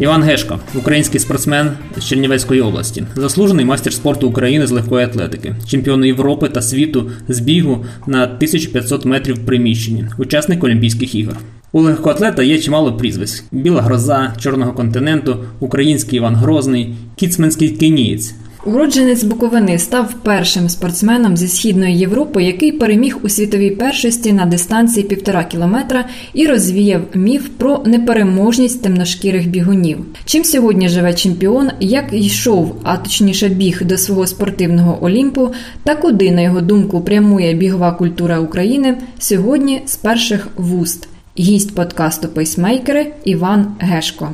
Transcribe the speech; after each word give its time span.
Іван 0.00 0.22
Гешко, 0.22 0.58
український 0.74 1.20
спортсмен 1.20 1.70
з 1.96 2.04
Чернівецької 2.04 2.60
області, 2.60 3.04
заслужений 3.16 3.64
майстер 3.64 3.92
спорту 3.92 4.28
України 4.28 4.66
з 4.66 4.70
легкої 4.70 5.04
атлетики, 5.04 5.54
чемпіон 5.66 6.04
Європи 6.04 6.48
та 6.48 6.62
світу 6.62 7.10
з 7.28 7.40
бігу 7.40 7.84
на 8.06 8.24
1500 8.24 9.04
метрів 9.04 9.46
приміщенні, 9.46 10.04
учасник 10.18 10.64
Олімпійських 10.64 11.14
ігор. 11.14 11.36
У 11.72 11.80
легкоатлета 11.80 12.42
є 12.42 12.58
чимало 12.58 12.92
прізвиськ: 12.92 13.44
Біла 13.52 13.82
Гроза, 13.82 14.34
Чорного 14.40 14.72
континенту, 14.72 15.36
Український 15.60 16.16
Іван 16.16 16.34
Грозний, 16.34 16.94
Кіцменський 17.16 17.68
кенієць. 17.68 18.34
Уродженець 18.66 19.24
Буковини 19.24 19.78
став 19.78 20.14
першим 20.22 20.68
спортсменом 20.68 21.36
зі 21.36 21.48
східної 21.48 21.98
Європи, 21.98 22.42
який 22.42 22.72
переміг 22.72 23.18
у 23.22 23.28
світовій 23.28 23.70
першості 23.70 24.32
на 24.32 24.46
дистанції 24.46 25.06
півтора 25.06 25.44
кілометра 25.44 26.04
і 26.34 26.46
розвіяв 26.46 27.00
міф 27.14 27.48
про 27.48 27.82
непереможність 27.86 28.82
темношкірих 28.82 29.48
бігунів. 29.48 29.98
Чим 30.24 30.44
сьогодні 30.44 30.88
живе 30.88 31.14
чемпіон, 31.14 31.70
як 31.80 32.04
йшов, 32.12 32.76
а 32.82 32.96
точніше 32.96 33.48
біг 33.48 33.84
до 33.84 33.98
свого 33.98 34.26
спортивного 34.26 35.04
олімпу, 35.04 35.50
та 35.82 35.94
куди, 35.94 36.30
на 36.30 36.42
його 36.42 36.60
думку, 36.60 37.00
прямує 37.00 37.54
бігова 37.54 37.92
культура 37.92 38.38
України 38.40 38.96
сьогодні 39.18 39.82
з 39.86 39.96
перших 39.96 40.48
вуст. 40.56 41.08
Гість 41.38 41.74
подкасту 41.74 42.28
Пейсмейкери 42.28 43.06
Іван 43.24 43.66
Гешко. 43.78 44.30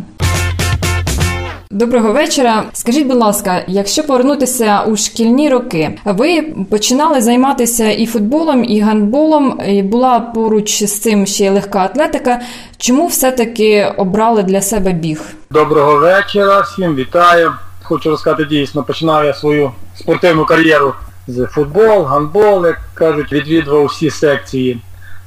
Доброго 1.72 2.12
вечора. 2.12 2.64
Скажіть, 2.72 3.06
будь 3.06 3.16
ласка, 3.16 3.64
якщо 3.68 4.04
повернутися 4.04 4.82
у 4.82 4.96
шкільні 4.96 5.50
роки, 5.50 5.98
ви 6.04 6.42
починали 6.70 7.20
займатися 7.20 7.90
і 7.90 8.06
футболом, 8.06 8.64
і 8.64 8.80
гандболом, 8.80 9.60
і 9.68 9.82
була 9.82 10.20
поруч 10.20 10.82
з 10.84 11.00
цим 11.00 11.26
ще 11.26 11.44
й 11.44 11.48
легка 11.48 11.78
атлетика. 11.78 12.40
Чому 12.76 13.06
все-таки 13.06 13.92
обрали 13.96 14.42
для 14.42 14.60
себе 14.62 14.92
біг? 14.92 15.22
Доброго 15.50 15.96
вечора, 15.96 16.60
всім 16.60 16.94
вітаю. 16.94 17.52
Хочу 17.82 18.10
розказати 18.10 18.44
дійсно, 18.44 18.82
починав 18.82 19.24
я 19.24 19.34
свою 19.34 19.72
спортивну 19.96 20.44
кар'єру 20.44 20.94
з 21.26 21.46
футбол, 21.46 22.04
гандбол, 22.04 22.66
як 22.66 22.80
кажуть, 22.94 23.32
відвідував 23.32 23.84
всі 23.84 24.10
секції, 24.10 24.82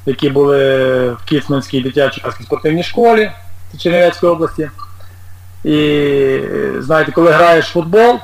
які 0.05 0.29
були 0.29 0.57
в 1.09 1.25
Кіцманській 1.25 1.81
дитячій 1.81 2.21
спортивній 2.43 2.83
школі 2.83 3.31
Чернівецької 3.77 4.31
області. 4.31 4.69
І 5.63 6.39
знаєте, 6.79 7.11
коли 7.11 7.31
граєш 7.31 7.69
в 7.69 7.73
футбол, 7.73 8.19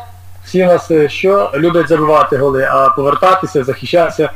всі 0.45 0.65
нас 0.65 0.91
що 1.07 1.51
люблять 1.55 1.87
забивати 1.87 2.37
голи, 2.37 2.63
а 2.71 2.89
повертатися, 2.89 3.63
захищатися 3.63 4.29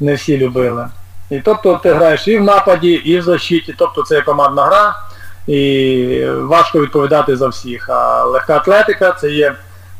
не 0.00 0.14
всі 0.14 0.38
любили. 0.38 0.88
І 1.30 1.40
тобто 1.40 1.80
ти 1.82 1.92
граєш 1.92 2.28
і 2.28 2.38
в 2.38 2.42
нападі, 2.42 2.90
і 2.92 3.18
в 3.18 3.22
защиті, 3.22 3.74
тобто 3.78 4.02
це 4.02 4.20
командна 4.20 4.64
гра, 4.64 4.94
і 5.46 6.24
важко 6.26 6.80
відповідати 6.80 7.36
за 7.36 7.48
всіх. 7.48 7.88
А 7.88 8.24
легка 8.24 8.56
атлетика 8.56 9.12
це 9.12 9.30
є 9.30 9.54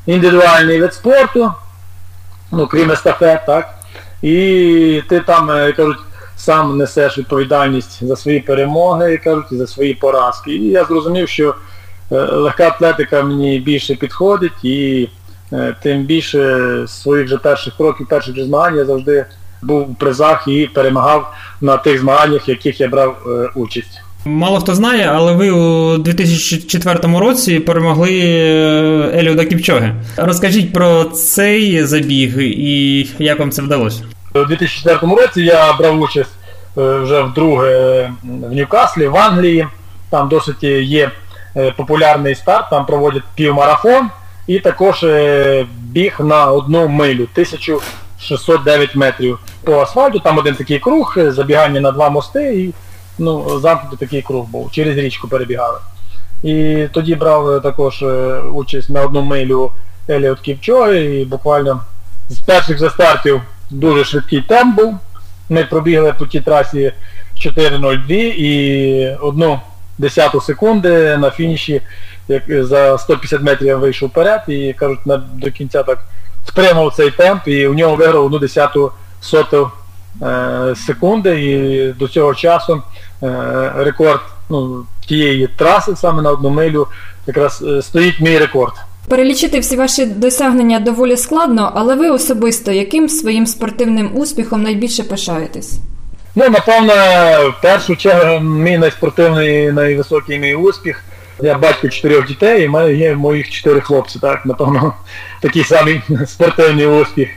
індивідуальний 0.06 0.80
вид 0.80 0.94
спорту, 0.94 1.52
ну, 2.52 2.66
крім 2.66 2.90
естафет, 2.90 3.46
так? 3.46 3.74
І 4.22 5.02
ти 5.08 5.20
там, 5.20 5.50
е, 5.50 5.72
кажуть, 5.72 5.98
сам 6.36 6.76
несеш 6.76 7.18
відповідальність 7.18 8.06
за 8.06 8.16
свої 8.16 8.40
перемоги, 8.40 9.16
кажуть, 9.16 9.52
і 9.52 9.56
за 9.56 9.66
свої 9.66 9.94
поразки. 9.94 10.50
І 10.50 10.68
я 10.68 10.84
зрозумів, 10.84 11.28
що 11.28 11.54
легка 12.10 12.66
атлетика 12.66 13.22
мені 13.22 13.58
більше 13.58 13.94
підходить 13.94 14.64
і 14.64 15.08
е, 15.52 15.76
тим 15.82 16.02
більше 16.02 16.84
своїх 16.86 17.28
же 17.28 17.38
перших 17.38 17.76
кроків, 17.76 18.08
перших 18.08 18.36
же 18.36 18.44
змагань 18.44 18.76
я 18.76 18.84
завжди 18.84 19.26
був 19.62 19.90
у 19.90 19.94
призах 19.94 20.44
і 20.48 20.70
перемагав 20.74 21.34
на 21.60 21.76
тих 21.76 22.00
змаганнях, 22.00 22.48
в 22.48 22.50
яких 22.50 22.80
я 22.80 22.88
брав 22.88 23.16
е, 23.26 23.50
участь. 23.54 24.00
Мало 24.24 24.60
хто 24.60 24.74
знає, 24.74 25.10
але 25.14 25.32
ви 25.32 25.50
у 25.50 25.98
2004 25.98 27.18
році 27.18 27.60
перемогли 27.60 28.10
Еліода 29.14 29.44
Кіпчоги. 29.44 29.94
Розкажіть 30.16 30.72
про 30.72 31.04
цей 31.04 31.84
забіг 31.84 32.38
і 32.40 33.06
як 33.18 33.38
вам 33.38 33.50
це 33.50 33.62
вдалося? 33.62 34.02
У 34.34 34.44
2004 34.44 35.14
році 35.14 35.42
я 35.42 35.72
брав 35.72 36.00
участь 36.00 36.30
вже 36.76 37.22
вдруге 37.22 38.10
в 38.24 38.52
Ньюкаслі, 38.52 39.08
в 39.08 39.16
Англії. 39.16 39.66
Там 40.10 40.28
досить 40.28 40.62
є 40.64 41.04
Е, 41.04 41.10
популярний 41.76 42.34
старт, 42.34 42.70
там 42.70 42.86
проводять 42.86 43.22
півмарафон 43.34 44.10
і 44.46 44.58
також 44.58 45.04
е, 45.04 45.66
біг 45.78 46.16
на 46.20 46.46
одну 46.46 46.88
милю, 46.88 47.22
1609 47.22 48.96
метрів 48.96 49.38
по 49.64 49.80
асфальту, 49.80 50.18
там 50.18 50.38
один 50.38 50.54
такий 50.54 50.78
круг, 50.78 51.14
е, 51.16 51.32
забігання 51.32 51.80
на 51.80 51.92
два 51.92 52.10
мости 52.10 52.62
і 52.62 52.74
ну, 53.18 53.60
замкнутий 53.60 53.98
такий 53.98 54.22
круг 54.22 54.46
був, 54.46 54.70
через 54.70 54.96
річку 54.96 55.28
перебігали. 55.28 55.78
І 56.42 56.86
тоді 56.92 57.14
брав 57.14 57.62
також 57.62 58.04
участь 58.52 58.90
на 58.90 59.02
одну 59.02 59.22
милю 59.22 59.70
Еліот 60.10 60.40
Кіпчоги 60.40 61.04
і 61.04 61.24
буквально 61.24 61.80
з 62.28 62.38
перших 62.38 62.78
же 62.78 62.90
стартів 62.90 63.42
дуже 63.70 64.04
швидкий 64.04 64.42
темп 64.42 64.76
був. 64.76 64.94
Ми 65.48 65.64
пробігли 65.64 66.14
по 66.18 66.26
тій 66.26 66.40
трасі 66.40 66.92
4.02 67.36 68.12
і 68.14 69.16
одну 69.20 69.60
десяту 69.98 70.40
секунди 70.40 71.16
на 71.16 71.30
фініші 71.30 71.82
як 72.28 72.42
за 72.64 72.98
150 72.98 73.42
метрів 73.42 73.68
я 73.68 73.76
вийшов 73.76 74.08
вперед 74.08 74.40
і 74.48 74.74
кажуть, 74.78 75.06
на, 75.06 75.16
до 75.16 75.50
кінця 75.50 75.82
так 75.82 75.98
спрямував 76.48 76.94
цей 76.94 77.10
темп 77.10 77.48
і 77.48 77.66
у 77.66 77.74
нього 77.74 77.96
виграв 77.96 78.24
одну 78.24 78.38
десяту 78.38 78.92
соту 79.20 79.70
е, 80.22 80.74
секунди 80.86 81.44
і 81.44 81.92
до 81.92 82.08
цього 82.08 82.34
часу 82.34 82.82
е, 83.22 83.72
рекорд 83.76 84.20
ну, 84.50 84.84
тієї 85.06 85.48
траси 85.56 85.96
саме 85.96 86.22
на 86.22 86.30
одну 86.30 86.50
милю 86.50 86.86
якраз 87.26 87.64
е, 87.66 87.82
стоїть 87.82 88.20
мій 88.20 88.38
рекорд. 88.38 88.72
Перелічити 89.08 89.58
всі 89.60 89.76
ваші 89.76 90.06
досягнення 90.06 90.80
доволі 90.80 91.16
складно, 91.16 91.72
але 91.74 91.94
ви 91.94 92.10
особисто 92.10 92.72
яким 92.72 93.08
своїм 93.08 93.46
спортивним 93.46 94.10
успіхом 94.16 94.62
найбільше 94.62 95.02
пишаєтесь? 95.02 95.78
Ну, 96.34 96.48
напевно, 96.50 96.92
в 97.50 97.62
першу 97.62 97.96
чергу 97.96 98.40
мій 98.40 98.78
найспортивний, 98.78 99.72
найвисокий 99.72 100.38
мій 100.38 100.54
успіх. 100.54 101.04
Я 101.40 101.58
батько 101.58 101.88
чотирьох 101.88 102.26
дітей, 102.26 102.64
і 102.64 102.68
мене 102.68 102.94
є 102.94 103.14
моїх 103.14 103.50
чотири 103.50 103.80
хлопці, 103.80 104.18
так, 104.18 104.46
напевно, 104.46 104.94
такий 105.40 105.64
самий 105.64 106.02
спортивний 106.26 106.86
успіх. 106.86 107.28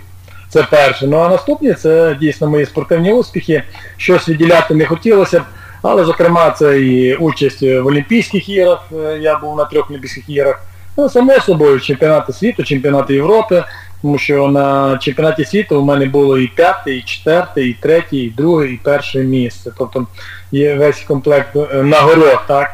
Це 0.49 0.63
перше. 0.63 1.07
Ну 1.07 1.17
а 1.17 1.29
наступні 1.29 1.73
це 1.73 2.17
дійсно 2.19 2.47
мої 2.47 2.65
спортивні 2.65 3.13
успіхи. 3.13 3.63
Щось 3.97 4.29
відділяти 4.29 4.75
не 4.75 4.85
хотілося 4.85 5.39
б, 5.39 5.43
але, 5.81 6.05
зокрема, 6.05 6.51
це 6.51 6.81
і 6.81 7.15
участь 7.15 7.61
в 7.61 7.85
Олімпійських 7.85 8.49
іграх. 8.49 8.89
Я 9.19 9.37
був 9.37 9.57
на 9.57 9.65
трьох 9.65 9.89
Олімпійських 9.89 10.29
іграх. 10.29 10.63
Ну, 10.97 11.09
само 11.09 11.39
собою, 11.39 11.79
чемпіонати 11.79 12.33
світу, 12.33 12.63
чемпіонати 12.63 13.13
Європи. 13.13 13.63
Тому 14.01 14.17
що 14.17 14.47
на 14.47 14.97
чемпіонаті 14.97 15.45
світу 15.45 15.81
у 15.81 15.85
мене 15.85 16.05
було 16.05 16.37
і 16.37 16.47
п'яте, 16.47 16.95
і 16.95 17.01
четверте, 17.01 17.65
і 17.65 17.73
третє, 17.73 18.17
і 18.17 18.29
друге, 18.29 18.67
і 18.67 18.79
перше 18.83 19.19
місце. 19.19 19.71
Тобто 19.77 20.07
є 20.51 20.75
весь 20.75 20.99
комплект 20.99 21.55
е, 21.55 21.83
нагород, 21.83 22.39
так? 22.47 22.69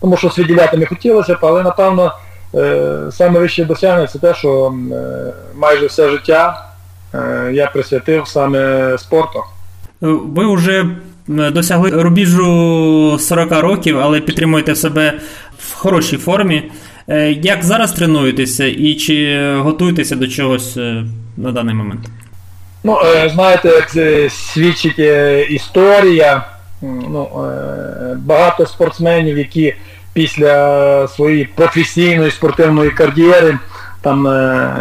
Тому 0.00 0.16
що 0.16 0.30
свіділяти 0.30 0.76
не 0.76 0.86
хотілося 0.86 1.34
б, 1.34 1.38
але 1.40 1.62
напевно 1.62 2.12
е, 2.54 2.98
саме 3.10 3.38
вище 3.38 3.64
досягнення 3.64 4.06
це 4.06 4.18
те, 4.18 4.34
що 4.34 4.74
е, 4.92 5.32
майже 5.56 5.86
все 5.86 6.10
життя 6.10 6.64
я 7.52 7.66
присвятив 7.66 8.28
саме 8.28 8.94
спорту. 8.98 9.38
Ви 10.00 10.54
вже 10.54 10.86
досягли 11.28 11.90
рубіжу 11.90 13.18
40 13.18 13.52
років, 13.52 13.98
але 14.00 14.20
підтримуєте 14.20 14.74
себе 14.74 15.20
в 15.58 15.74
хорошій 15.74 16.16
формі. 16.16 16.70
Е, 17.10 17.32
як 17.42 17.64
зараз 17.64 17.92
тренуєтеся 17.92 18.66
і 18.66 18.94
чи 18.94 19.38
готуєтеся 19.56 20.16
до 20.16 20.28
чогось 20.28 20.76
е, 20.76 21.04
на 21.36 21.52
даний 21.52 21.74
момент? 21.74 22.00
Ну, 22.84 22.98
е, 23.04 23.28
знаєте, 23.34 23.68
як 23.68 23.90
свідчить 24.32 24.98
історія. 25.50 26.44
Ну, 26.82 27.28
Багато 28.16 28.66
спортсменів, 28.66 29.38
які 29.38 29.74
після 30.12 31.08
своєї 31.08 31.44
професійної 31.44 32.30
спортивної 32.30 32.90
кар'єри 32.90 33.58
там, 34.00 34.24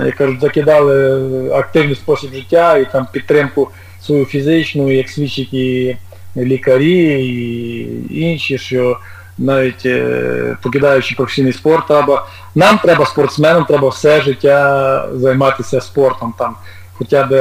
як 0.05 0.15
кажуть, 0.15 0.41
закидали 0.41 1.51
активний 1.53 1.95
спосіб 1.95 2.33
життя 2.33 2.77
і 2.77 2.91
там 2.91 3.07
підтримку 3.11 3.69
свою 4.01 4.25
фізичну, 4.25 4.91
як 4.91 5.09
свідчать 5.09 5.53
і 5.53 5.97
лікарі, 6.37 7.25
і 7.25 8.21
інші, 8.21 8.57
що 8.57 8.97
навіть 9.37 9.85
е, 9.85 10.57
покидаючи 10.61 11.15
професійний 11.15 11.53
спорт, 11.53 11.91
або 11.91 12.21
нам 12.55 12.77
треба 12.77 13.05
спортсменам, 13.05 13.65
треба 13.65 13.89
все 13.89 14.21
життя 14.21 15.09
займатися 15.13 15.81
спортом. 15.81 16.33
там, 16.37 16.55
Хоча 16.93 17.23
б, 17.23 17.33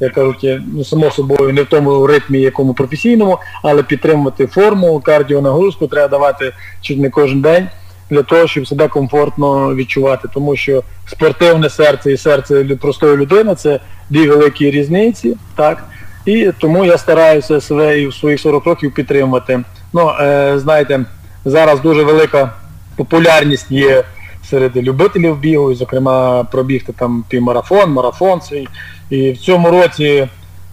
як 0.00 0.12
кажуть, 0.12 0.46
ну, 0.74 0.84
само 0.84 1.10
собою 1.10 1.52
не 1.52 1.62
в 1.62 1.66
тому 1.66 2.06
ритмі, 2.06 2.40
якому 2.40 2.74
професійному, 2.74 3.38
але 3.62 3.82
підтримувати 3.82 4.46
форму, 4.46 5.00
кардіонагрузку 5.00 5.86
треба 5.86 6.08
давати 6.08 6.52
чуть 6.80 6.98
не 6.98 7.10
кожен 7.10 7.40
день 7.40 7.68
для 8.10 8.22
того, 8.22 8.46
щоб 8.46 8.68
себе 8.68 8.88
комфортно 8.88 9.74
відчувати. 9.74 10.28
Тому 10.34 10.56
що 10.56 10.82
спортивне 11.06 11.70
серце 11.70 12.12
і 12.12 12.16
серце 12.16 12.64
простої 12.64 13.16
людини 13.16 13.54
це 13.54 13.80
дві 14.10 14.28
великі 14.28 14.70
різниці. 14.70 15.36
так, 15.56 15.84
І 16.26 16.50
тому 16.58 16.84
я 16.84 16.98
стараюся 16.98 17.60
себе 17.60 18.00
і 18.00 18.06
в 18.06 18.14
своїх 18.14 18.40
40 18.40 18.64
років 18.64 18.94
підтримувати 18.94 19.62
Ну, 19.92 20.10
е, 20.20 20.58
знаєте, 20.58 21.04
зараз 21.46 21.80
дуже 21.80 22.02
велика 22.02 22.52
популярність 22.96 23.70
є 23.70 24.04
серед 24.50 24.76
любителів 24.76 25.36
бігу, 25.36 25.74
зокрема, 25.74 26.44
пробігти 26.44 26.92
там 26.92 27.24
півмарафон, 27.28 27.90
марафон 27.90 28.40
свій. 28.40 28.68
І 29.10 29.32
в 29.32 29.38
цьому 29.38 29.70
році 29.70 30.28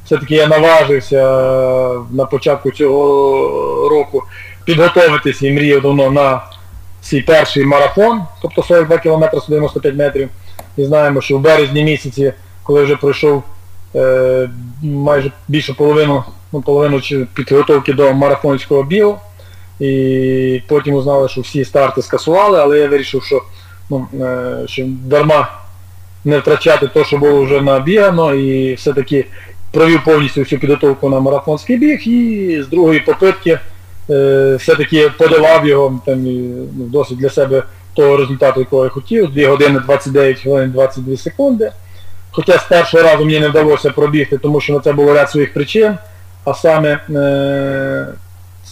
все-таки 0.06 0.36
я 0.36 0.48
наважився 0.48 1.22
на 2.12 2.26
початку 2.26 2.72
цього 2.72 3.90
року 3.90 4.24
підготуватися 4.66 5.48
і 5.48 5.54
мріяв 5.54 5.82
давно 5.82 6.12
на 6.12 6.42
свій 7.02 7.22
перший 7.22 7.66
марафон, 7.66 8.22
тобто 8.42 8.64
42 8.64 8.98
км 8.98 9.24
195 9.38 9.96
метрів. 9.96 10.30
І 10.78 10.86
знаємо, 10.86 11.22
що 11.22 11.38
в 11.38 11.42
березні 11.42 11.84
місяці, 11.84 12.34
коли 12.64 12.84
вже 12.84 12.96
пройшов 12.96 13.44
е, 13.96 14.50
майже 14.84 15.32
більше 15.48 15.74
половину, 15.74 16.24
ну, 16.52 16.62
половину 16.62 17.02
підготовки 17.34 17.94
до 17.94 18.14
марафонського 18.14 18.84
бігу, 18.84 19.20
і 19.84 20.62
потім 20.68 20.94
узнали, 20.94 21.30
що 21.30 21.42
всі 21.42 21.66
старти 21.66 22.02
скасували, 22.02 22.60
але 22.60 22.80
я 22.80 22.88
вирішив, 22.88 23.24
що, 23.24 23.42
ну, 23.90 24.08
е, 24.22 24.68
що 24.68 24.84
дарма 24.88 25.52
не 26.26 26.40
втрачати 26.40 26.88
те, 26.88 27.04
що 27.04 27.18
було 27.18 27.44
вже 27.44 27.62
набігано, 27.62 28.34
і 28.34 28.74
все-таки 28.74 29.26
провів 29.72 30.04
повністю 30.04 30.42
всю 30.42 30.60
підготовку 30.60 31.10
на 31.10 31.20
марафонський 31.20 31.78
біг 31.78 32.00
і 32.08 32.62
з 32.62 32.68
другої 32.68 33.00
попитки 33.00 33.60
е, 34.10 34.56
все-таки 34.60 35.12
подавав 35.18 35.68
його 35.68 36.00
там, 36.06 36.24
ну, 36.24 36.86
досить 36.86 37.18
для 37.18 37.30
себе 37.30 37.64
того 37.94 38.18
результату, 38.18 38.60
якого 38.60 38.84
я 38.84 38.90
хотів, 38.90 39.34
2 39.34 39.50
години 39.50 39.80
29 39.80 40.40
хвилин 40.40 40.72
22 40.72 41.18
секунди. 41.18 41.72
Хоча 42.32 42.58
з 42.58 42.64
першого 42.64 43.04
разу 43.04 43.26
мені 43.26 43.40
не 43.40 43.50
вдалося 43.50 43.90
пробігти, 43.90 44.38
тому 44.38 44.62
що 44.62 44.74
на 44.74 44.80
це 44.80 44.94
було 44.94 45.14
ряд 45.14 45.30
своїх 45.30 45.54
причин, 45.54 45.98
а 46.46 46.54
саме 46.54 47.00
е, 47.10 48.08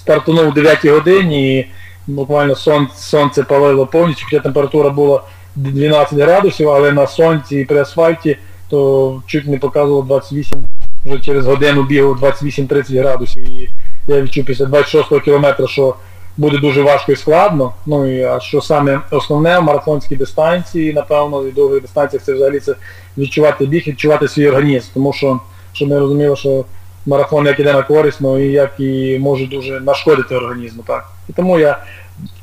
стартанув 0.01 0.47
о 0.47 0.51
9 0.51 0.85
годині 0.85 1.59
і 1.59 1.67
буквально 2.07 2.55
сонце, 2.55 2.93
сонце 2.95 3.43
палило 3.43 3.85
повністю, 3.85 4.25
хоча 4.25 4.43
температура 4.43 4.89
була 4.89 5.23
12 5.55 6.19
градусів, 6.19 6.69
але 6.69 6.91
на 6.91 7.07
сонці 7.07 7.57
і 7.57 7.65
при 7.65 7.79
асфальті 7.79 8.37
то 8.69 9.21
чуть 9.25 9.47
не 9.47 9.57
показувало 9.57 10.03
28, 10.03 10.63
вже 11.05 11.19
через 11.19 11.45
годину 11.45 11.83
бігав 11.83 12.23
28-30 12.23 12.99
градусів. 12.99 13.49
І 13.49 13.69
я 14.07 14.21
відчув 14.21 14.45
після 14.45 14.65
26-го 14.65 15.19
кілометра, 15.19 15.67
що 15.67 15.95
буде 16.37 16.57
дуже 16.57 16.81
важко 16.81 17.11
і 17.11 17.15
складно. 17.15 17.73
Ну 17.85 18.19
і 18.19 18.23
а 18.23 18.39
що 18.39 18.61
саме 18.61 18.99
основне 19.11 19.59
в 19.59 19.63
марафонській 19.63 20.15
дистанції, 20.15 20.93
напевно, 20.93 21.47
і 21.47 21.51
довгих 21.51 21.81
дистанціях 21.81 22.23
це 22.23 22.33
взагалі 22.33 22.59
це 22.59 22.75
відчувати 23.17 23.65
біг, 23.65 23.83
відчувати 23.87 24.27
свій 24.27 24.47
організм. 24.47 24.87
Тому 24.93 25.13
що 25.13 25.39
щоб 25.73 25.89
ми 25.89 25.99
розуміли, 25.99 26.35
що 26.35 26.65
марафон 27.05 27.45
як 27.45 27.59
іде 27.59 27.73
на 27.73 27.81
корисно 27.81 28.39
і 28.39 28.51
як 28.51 28.79
і 28.79 29.19
може 29.19 29.45
дуже 29.45 29.79
нашкодити 29.79 30.35
організму. 30.35 30.83
так. 30.87 31.05
І 31.29 31.33
тому 31.33 31.59
я 31.59 31.77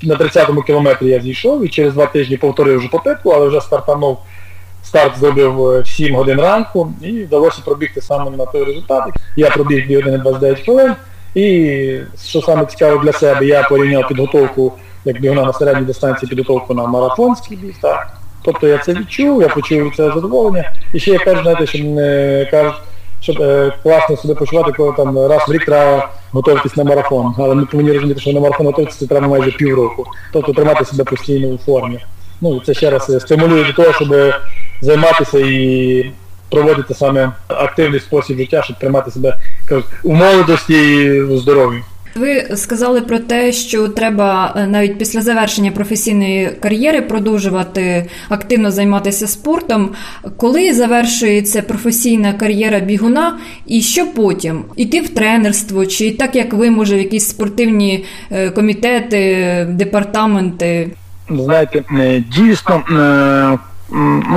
на 0.02 0.16
30-му 0.16 0.62
кілометрі 0.62 1.06
я 1.06 1.20
зійшов 1.20 1.64
і 1.64 1.68
через 1.68 1.92
два 1.92 2.06
тижні 2.06 2.36
повторив 2.36 2.78
вже 2.78 2.88
попитку, 2.88 3.30
але 3.30 3.48
вже 3.48 3.60
стартанув. 3.60 4.18
Старт 4.82 5.18
зробив 5.18 5.54
в 5.54 5.86
7 5.86 6.14
годин 6.14 6.40
ранку 6.40 6.92
і 7.02 7.22
вдалося 7.22 7.62
пробігти 7.64 8.00
саме 8.00 8.30
на 8.30 8.46
той 8.46 8.64
результат. 8.64 9.04
Я 9.36 9.50
пробіг 9.50 9.88
2 9.88 9.96
години 9.96 10.18
29 10.18 10.60
хвилин. 10.60 10.94
І 11.34 12.00
що 12.24 12.42
саме 12.42 12.66
цікаво 12.66 13.04
для 13.04 13.12
себе, 13.12 13.46
я 13.46 13.62
порівняв 13.62 14.08
підготовку, 14.08 14.72
як 15.04 15.20
бігуна 15.20 15.42
на 15.42 15.52
середній 15.52 15.84
дистанції, 15.84 16.28
підготовку 16.28 16.74
на 16.74 16.86
марафонський 16.86 17.56
біг. 17.56 17.74
Тобто 18.42 18.66
я 18.66 18.78
це 18.78 18.92
відчув, 18.92 19.42
я 19.42 19.48
почув 19.48 19.96
це 19.96 20.12
задоволення. 20.12 20.72
І 20.94 21.00
ще 21.00 21.10
я 21.10 21.18
кажу, 21.18 21.42
знаєте, 21.42 21.66
що 21.66 21.78
не 21.78 22.48
кажуть, 22.50 22.74
щоб 23.20 23.42
е, 23.42 23.72
класно 23.82 24.16
себе 24.16 24.34
почувати, 24.34 24.72
коли 24.72 24.92
там 24.96 25.18
раз 25.18 25.48
в 25.48 25.52
рік 25.52 25.64
треба 25.64 26.10
готуватись 26.32 26.76
на 26.76 26.84
марафон. 26.84 27.34
Але 27.38 27.54
ми 27.54 27.66
повинні 27.66 27.92
розуміти, 27.92 28.20
що 28.20 28.32
на 28.32 28.40
марафон 28.40 28.66
готуватися 28.66 29.06
треба 29.06 29.28
майже 29.28 29.50
півроку. 29.50 30.06
Тобто 30.32 30.52
тримати 30.52 30.84
себе 30.84 31.04
постійно 31.04 31.48
у 31.48 31.58
формі. 31.58 31.98
Ну 32.40 32.60
це 32.60 32.74
ще 32.74 32.90
раз 32.90 33.22
стимулює 33.22 33.64
до 33.64 33.72
того, 33.72 33.92
щоб 33.92 34.14
займатися 34.80 35.38
і 35.38 36.12
проводити 36.50 36.94
саме 36.94 37.32
активний 37.48 38.00
спосіб 38.00 38.36
життя, 38.38 38.62
щоб 38.62 38.78
тримати 38.78 39.10
себе 39.10 39.38
у 40.04 40.14
молодості 40.14 40.74
і 40.74 41.22
у 41.22 41.38
здоров'ї. 41.38 41.82
Ви 42.18 42.56
сказали 42.56 43.00
про 43.00 43.18
те, 43.18 43.52
що 43.52 43.88
треба 43.88 44.54
е, 44.56 44.66
навіть 44.66 44.98
після 44.98 45.20
завершення 45.20 45.70
професійної 45.70 46.50
кар'єри 46.60 47.02
продовжувати 47.02 48.06
активно 48.28 48.70
займатися 48.70 49.26
спортом. 49.26 49.90
Коли 50.36 50.74
завершується 50.74 51.62
професійна 51.62 52.32
кар'єра 52.32 52.80
бігуна, 52.80 53.38
і 53.66 53.82
що 53.82 54.06
потім? 54.06 54.64
Іти 54.76 55.00
в 55.00 55.08
тренерство, 55.08 55.86
чи 55.86 56.10
так 56.10 56.36
як 56.36 56.52
ви, 56.52 56.70
може, 56.70 56.96
в 56.96 56.98
якісь 56.98 57.28
спортивні 57.28 58.04
е, 58.30 58.50
комітети, 58.50 59.66
департаменти? 59.70 60.90
Знаєте, 61.30 61.84
е, 61.98 62.24
дійсно 62.36 62.82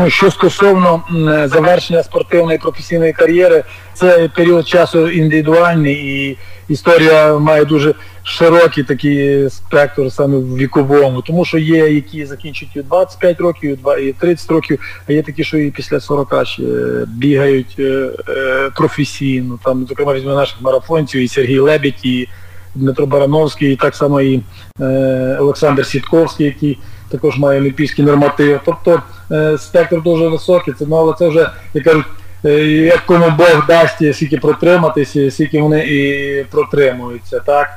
Що 0.07 0.31
стосовно 0.31 1.03
завершення 1.45 2.03
спортивної 2.03 2.57
професійної 2.57 3.13
кар'єри, 3.13 3.63
це 3.94 4.30
період 4.36 4.68
часу 4.68 5.07
індивідуальний 5.07 5.94
і 5.94 6.38
історія 6.68 7.38
має 7.38 7.65
дуже 7.65 7.94
широкий 8.24 8.83
такий 8.83 9.50
спектр 9.50 10.12
саме 10.12 10.38
в 10.38 10.57
віковому, 10.57 11.21
тому 11.21 11.45
що 11.45 11.57
є, 11.57 11.89
які 11.89 12.25
закінчують 12.25 12.75
і 12.75 12.81
25 12.81 13.39
років, 13.42 13.80
і 14.01 14.13
30 14.13 14.51
років, 14.51 15.03
а 15.09 15.13
є 15.13 15.24
такі, 15.24 15.44
що 15.44 15.57
і 15.57 15.71
після 15.71 16.00
40 16.00 16.45
ще 16.45 16.63
бігають 17.07 17.75
е, 17.80 18.09
е, 18.30 18.69
професійно. 18.75 19.59
Там, 19.63 19.86
зокрема, 19.89 20.13
візьме 20.13 20.36
наших 20.36 20.62
марафонців, 20.62 21.21
і 21.21 21.27
Сергій 21.27 21.59
Лебідь, 21.59 22.00
і 22.04 22.27
Дмитро 22.75 23.06
Барановський, 23.06 23.74
і 23.74 23.75
так 23.75 23.95
само 23.95 24.21
і 24.21 24.42
е, 24.81 25.38
Олександр 25.39 25.86
Сітковський, 25.86 26.45
який 26.45 26.77
також 27.11 27.37
має 27.37 27.59
олімпійський 27.59 28.05
норматив. 28.05 28.59
Тобто 28.65 29.01
е, 29.31 29.57
спектр 29.57 30.01
дуже 30.01 30.27
високий, 30.27 30.73
це, 30.73 30.85
ну, 30.87 30.95
але 30.95 31.13
це 31.19 31.27
вже, 31.27 31.49
як 31.73 31.83
кажуть, 31.83 32.05
е, 32.45 32.51
як 32.65 33.05
кому 33.05 33.29
Бог 33.29 33.65
дасть, 33.67 34.15
скільки 34.15 34.37
протриматися, 34.37 35.31
скільки 35.31 35.61
вони 35.61 35.79
і 35.79 36.43
протримуються. 36.51 37.39
так. 37.39 37.67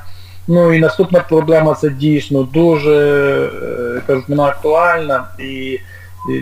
Ну 0.47 0.73
і 0.73 0.79
наступна 0.79 1.19
проблема 1.19 1.73
це 1.73 1.89
дійсно 1.89 2.43
дуже 2.43 2.95
е, 3.63 4.01
кажуть, 4.07 4.29
вона 4.29 4.43
актуальна 4.43 5.27
і 5.39 5.79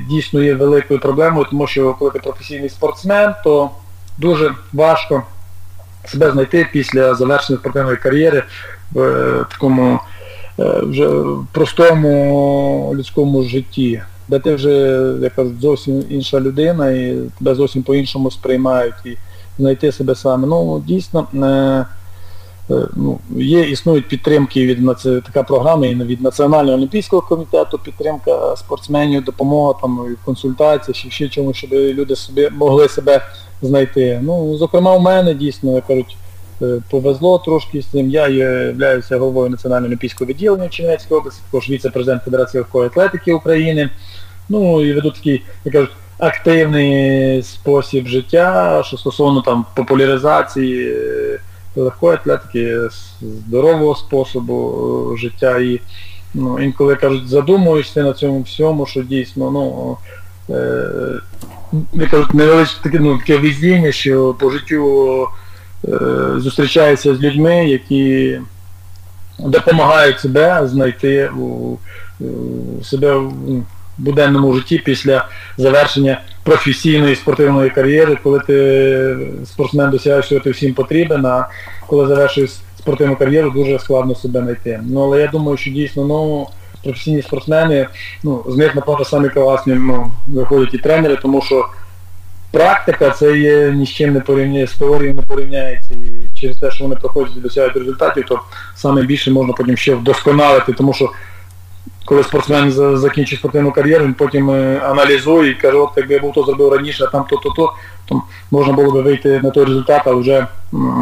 дійсно 0.10 0.44
є 0.44 0.56
великою 0.56 1.00
проблемою, 1.00 1.48
тому 1.50 1.68
що 1.68 1.94
коли 1.94 2.12
ти 2.12 2.20
професійний 2.20 2.70
спортсмен, 2.70 3.34
то 3.44 3.70
дуже 4.18 4.54
важко 4.74 5.24
себе 6.06 6.32
знайти 6.32 6.68
після 6.72 7.16
завершення 7.16 7.60
спортивної 7.60 7.98
кар'єри 7.98 8.44
в 8.92 9.02
такому 9.52 10.00
вже 10.58 11.08
в 11.08 11.48
простому 11.52 12.94
людському 12.96 13.44
житті, 13.44 14.02
де 14.28 14.40
ти 14.40 14.56
вже 14.56 14.70
яка 15.22 15.46
зовсім 15.62 16.04
інша 16.10 16.40
людина 16.40 16.92
і 16.92 17.18
тебе 17.40 17.56
зовсім 17.56 17.84
по-іншому 17.84 18.32
сприймають 18.32 19.06
і 19.06 19.18
знайти 19.60 19.92
себе 19.92 20.16
саме. 20.16 20.48
Ну, 20.48 20.84
дійсно, 20.88 21.28
е, 21.34 21.86
е, 22.76 22.88
ну, 22.96 23.20
є, 23.36 23.62
існують 23.62 24.08
підтримки 24.08 24.66
від 24.66 24.98
така 25.26 25.44
програма 25.44 25.86
і 25.86 25.96
від 25.96 26.22
Національного 26.22 26.78
олімпійського 26.78 27.22
комітету, 27.22 27.80
підтримка 27.80 28.56
спортсменів, 28.56 29.24
допомога 29.24 29.74
там, 29.82 30.16
консультації, 30.26 30.96
ще, 30.96 31.10
ще 31.10 31.30
чому, 31.30 31.54
щоб 31.54 31.74
люди 31.74 32.16
собі 32.16 32.50
могли 32.52 32.90
себе 32.90 33.22
знайти. 33.62 34.20
Ну, 34.24 34.58
Зокрема, 34.58 34.96
у 34.96 35.00
мене 35.00 35.34
дійсно, 35.34 35.76
як 35.76 35.88
кажуть, 35.88 36.18
Е, 36.18 36.33
повезло 36.90 37.40
трошки 37.40 37.82
з 37.82 37.86
цим. 37.86 38.10
Я 38.10 38.28
являюся 38.28 39.18
головою 39.18 39.50
Національного 39.50 39.88
олімпійського 39.88 40.30
відділення 40.30 40.68
в 40.68 40.70
Чернівецькій 40.70 41.14
області, 41.14 41.42
також 41.52 41.70
віце-президент 41.70 42.24
Федерації 42.24 42.62
легкої 42.62 42.86
атлетики 42.86 43.34
України. 43.34 43.90
Ну 44.50 44.86
і 44.86 44.94
веду 44.94 45.12
такий, 45.12 45.44
як 45.66 45.74
кажуть, 45.74 45.92
активний 46.18 47.44
спосіб 47.44 48.08
життя, 48.08 48.82
що 48.86 48.98
стосовно 48.98 49.42
там 49.42 49.66
популяризації 49.76 50.92
е, 50.92 51.40
легкої 51.76 52.14
атлетики, 52.14 52.78
здорового 53.22 53.96
способу 53.96 54.76
е, 55.14 55.18
життя. 55.18 55.60
І 55.60 55.82
ну, 56.34 56.60
інколи 56.60 56.96
кажуть, 56.96 57.28
задумуєшся 57.28 58.04
на 58.04 58.14
цьому 58.14 58.42
всьому, 58.42 58.86
що 58.86 59.02
дійсно, 59.02 59.52
ну, 59.52 59.98
е, 60.56 62.08
кажуть, 62.12 62.34
невеличке 62.34 62.84
таке, 62.84 63.00
ну, 63.00 63.18
таке 63.18 63.38
везіння, 63.38 63.92
що 63.92 64.36
по 64.40 64.50
життю 64.50 65.28
Е, 65.88 66.00
зустрічаюся 66.38 67.16
з 67.16 67.22
людьми, 67.22 67.70
які 67.70 68.40
допомагають 69.40 70.20
себе 70.20 70.68
знайти 70.68 71.30
у, 71.30 71.78
у 72.20 72.84
себе 72.84 73.16
в 73.16 73.34
буденному 73.98 74.54
житті 74.54 74.82
після 74.86 75.28
завершення 75.58 76.22
професійної 76.44 77.16
спортивної 77.16 77.70
кар'єри, 77.70 78.18
коли 78.24 78.40
ти 78.40 79.18
спортсмен 79.46 79.92
досягаєш, 79.92 80.26
що 80.26 80.40
ти 80.40 80.52
всім 80.52 80.74
потрібен, 80.74 81.26
а 81.26 81.48
коли 81.88 82.08
завершуєш 82.08 82.52
спортивну 82.78 83.16
кар'єру, 83.16 83.50
дуже 83.50 83.80
складно 83.80 84.16
себе 84.16 84.42
знайти. 84.42 84.80
Ну, 84.84 85.04
Але 85.04 85.22
я 85.22 85.28
думаю, 85.28 85.58
що 85.58 85.72
дійсно 85.72 86.06
ну, 86.06 86.48
професійні 86.84 87.22
спортсмени, 87.22 87.88
ну, 88.24 88.46
з 88.48 88.56
них, 88.58 88.76
напевно, 88.76 89.06
самі 89.06 89.30
класні 89.30 89.74
ну, 89.74 90.12
виходять 90.28 90.74
і 90.74 90.78
тренери, 90.78 91.18
тому 91.22 91.42
що 91.42 91.66
практика 92.54 93.10
це 93.10 93.38
є 93.38 93.72
ні 93.72 93.86
з 93.86 93.90
чим 93.90 94.14
не 94.14 94.20
порівняє, 94.20 94.68
з 94.68 94.74
теорією 94.74 95.16
не 95.16 95.22
порівняється. 95.22 95.94
І 95.94 96.40
через 96.40 96.58
те, 96.58 96.72
що 96.72 96.84
вони 96.84 96.96
проходять 96.96 97.38
і 97.38 97.40
досягають 97.40 97.76
результатів, 97.76 98.26
то 98.28 98.40
саме 98.76 99.02
більше 99.02 99.32
можна 99.32 99.54
потім 99.54 99.78
ще 99.78 99.96
вдосконалити, 99.96 100.74
тому 100.74 100.94
що 100.94 101.12
коли 102.06 102.24
спортсмен 102.24 102.72
закінчить 102.98 103.40
спортивну 103.40 103.72
кар'єру, 103.72 104.06
він 104.06 104.14
потім 104.14 104.50
е, 104.50 104.82
аналізує 104.84 105.52
і 105.52 105.56
каже, 105.56 105.78
от 105.78 105.90
якби 105.98 106.14
я 106.14 106.20
був 106.20 106.34
то 106.34 106.44
зробив 106.44 106.74
раніше, 106.74 107.04
а 107.04 107.08
там 107.08 107.26
то-то, 107.30 107.74
то, 108.06 108.22
можна 108.52 108.74
було 108.74 108.92
би 108.92 109.02
вийти 109.02 109.40
на 109.44 109.50
той 109.50 109.66
результат, 109.66 110.02
а 110.06 110.12
вже 110.12 110.48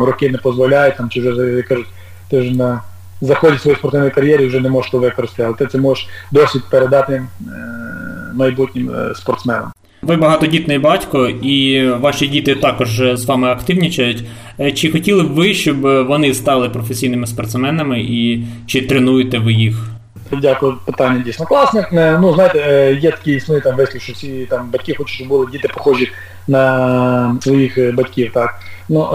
роки 0.05 0.29
не 0.29 0.37
дозволяють, 0.37 0.97
там, 0.97 1.09
чи 1.09 1.21
вже 1.21 1.61
кажуть, 1.61 1.87
ти 2.29 2.39
вже 2.39 2.51
на 2.51 2.81
заході 3.21 3.57
своєї 3.57 3.79
спортивної 3.79 4.11
кар'єри 4.11 4.47
вже 4.47 4.59
не 4.59 4.69
можеш 4.69 4.91
то 4.91 4.99
використати, 4.99 5.43
але 5.43 5.53
ти 5.53 5.67
це 5.67 5.77
можеш 5.77 6.09
досвід 6.31 6.63
передати 6.69 7.13
е, 7.13 7.25
майбутнім 8.33 8.95
е, 8.95 9.15
спортсменам. 9.15 9.71
Ви 10.01 10.15
багатодітний 10.15 10.79
батько, 10.79 11.27
і 11.27 11.87
ваші 11.89 12.27
діти 12.27 12.55
також 12.55 13.01
з 13.13 13.25
вами 13.25 13.47
активнічають. 13.47 14.23
Чи 14.73 14.91
хотіли 14.91 15.23
б 15.23 15.27
ви, 15.27 15.53
щоб 15.53 15.81
вони 15.81 16.33
стали 16.33 16.69
професійними 16.69 17.27
спортсменами 17.27 17.99
і 18.01 18.43
чи 18.67 18.81
тренуєте 18.81 19.39
ви 19.39 19.53
їх? 19.53 19.91
Дякую, 20.31 20.77
питання 20.85 21.23
дійсно 21.25 21.45
класне. 21.45 21.87
Е, 21.93 22.17
ну, 22.21 22.33
знаєте, 22.33 22.59
е, 22.59 22.93
є 22.93 23.11
такі 23.11 23.31
існує 23.31 23.61
там 23.61 23.75
вислів, 23.75 24.01
що 24.01 24.13
всі 24.13 24.45
там 24.49 24.69
батьки 24.69 24.93
хочуть, 24.93 25.15
щоб 25.15 25.27
були 25.27 25.47
діти 25.51 25.67
похожі 25.67 26.11
на 26.47 27.37
своїх 27.41 27.77
е, 27.77 27.91
батьків. 27.91 28.31
так. 28.33 28.59
Ну, 28.93 29.07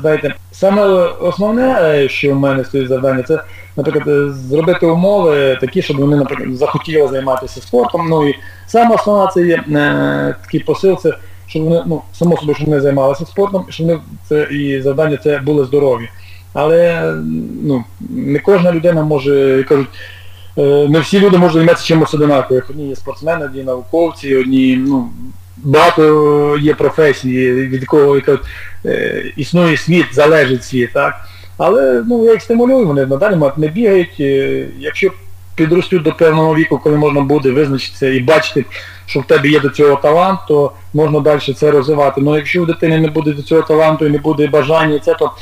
знаєте, 0.00 0.34
саме 0.52 0.82
основне, 1.20 2.06
що 2.08 2.32
в 2.32 2.36
мене 2.36 2.64
стоїть 2.64 2.88
завдання, 2.88 3.22
це, 3.22 3.42
наприклад, 3.76 4.34
зробити 4.34 4.86
умови 4.86 5.58
такі, 5.60 5.82
щоб 5.82 5.96
вони, 5.96 6.16
наприклад, 6.16 6.56
захотіли 6.56 7.08
займатися 7.08 7.60
спортом. 7.60 8.08
Ну 8.08 8.28
і 8.28 8.34
саме 8.66 8.94
основна 8.94 9.26
це 9.26 9.46
є 9.46 9.64
такий 10.42 10.60
посил, 10.60 10.98
це 10.98 11.14
щоб 11.46 11.62
вони, 11.62 11.82
ну, 11.86 12.02
само 12.12 12.36
собі, 12.36 12.54
щоб 12.54 12.66
вони 12.66 12.80
займалися 12.80 13.26
спортом, 13.26 13.66
щоб 13.68 13.86
вони 13.86 13.98
це 14.28 14.42
і 14.42 14.82
завдання 14.82 15.16
це 15.16 15.38
були 15.38 15.64
здорові. 15.64 16.08
Але 16.52 17.12
ну, 17.62 17.84
не 18.10 18.38
кожна 18.38 18.72
людина 18.72 19.02
може, 19.02 19.64
кажуть, 19.68 19.88
Е, 20.58 20.88
не 20.88 21.00
всі 21.00 21.20
люди 21.20 21.38
можуть 21.38 21.54
займатися 21.54 21.86
чимось 21.86 22.14
одинаково. 22.14 22.60
Одні 22.70 22.88
є 22.88 22.96
спортсмени, 22.96 23.44
одні 23.44 23.62
науковці, 23.62 24.36
одні, 24.36 24.76
ну, 24.76 25.08
багато 25.56 26.58
є 26.60 26.74
професій, 26.74 27.52
від 27.52 27.80
якого 27.80 28.16
е, 28.16 28.38
існує 29.36 29.76
світ, 29.76 30.06
залежить 30.12 30.64
світ. 30.64 30.92
так. 30.92 31.14
Але 31.58 32.02
ну, 32.06 32.24
я 32.24 32.32
їх 32.32 32.42
стимулюю, 32.42 32.86
вони 32.86 33.06
на 33.06 33.16
даний 33.16 33.38
момент 33.38 33.58
не 33.58 33.68
бігають. 33.68 34.16
Е, 34.20 34.66
якщо 34.78 35.10
підростуть 35.54 36.02
до 36.02 36.12
певного 36.12 36.54
віку, 36.54 36.78
коли 36.78 36.96
можна 36.96 37.20
буде 37.20 37.50
визначитися 37.50 38.08
і 38.08 38.20
бачити, 38.20 38.64
що 39.06 39.20
в 39.20 39.24
тебе 39.24 39.48
є 39.48 39.60
до 39.60 39.68
цього 39.68 39.96
талант, 39.96 40.40
то 40.48 40.72
можна 40.94 41.20
далі 41.20 41.54
це 41.56 41.70
розвивати. 41.70 42.20
Ну 42.20 42.36
якщо 42.36 42.62
у 42.62 42.66
дитини 42.66 42.98
не 42.98 43.08
буде 43.08 43.32
до 43.32 43.42
цього 43.42 43.62
таланту 43.62 44.06
і 44.06 44.10
не 44.10 44.18
буде 44.18 44.46
бажання, 44.46 44.98
це, 44.98 45.14
то 45.14 45.32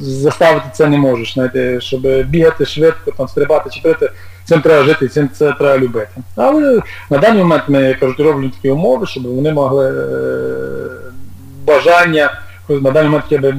заставити 0.00 0.66
це 0.72 0.86
не 0.86 0.98
можеш. 0.98 1.34
Знаєте, 1.34 1.80
Щоб 1.80 2.00
бігати 2.22 2.66
швидко, 2.66 3.10
там, 3.10 3.28
стрибати, 3.28 3.70
чіпити, 3.70 4.10
цим 4.44 4.60
треба 4.60 4.84
жити, 4.84 5.08
цим 5.08 5.28
це 5.32 5.52
треба 5.52 5.78
любити. 5.78 6.10
Але 6.36 6.80
на 7.10 7.18
даний 7.18 7.38
момент 7.42 7.62
ми 7.68 7.82
я 7.82 7.94
кажу, 7.94 8.14
роблю 8.18 8.50
такі 8.50 8.70
умови, 8.70 9.06
щоб 9.06 9.22
вони 9.22 9.52
могли 9.52 9.88
е, 9.88 10.88
бажання 11.66 12.30
на 12.68 12.90
даний 12.90 13.10
момент 13.10 13.24
я 13.30 13.38
би 13.38 13.54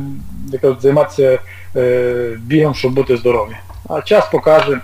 займатися 0.81 1.39
е, 1.75 2.37
бігом, 2.43 2.75
щоб 2.75 2.93
бути 2.93 3.17
здорові. 3.17 3.55
А 3.89 4.01
час 4.01 4.29
покаже. 4.31 4.81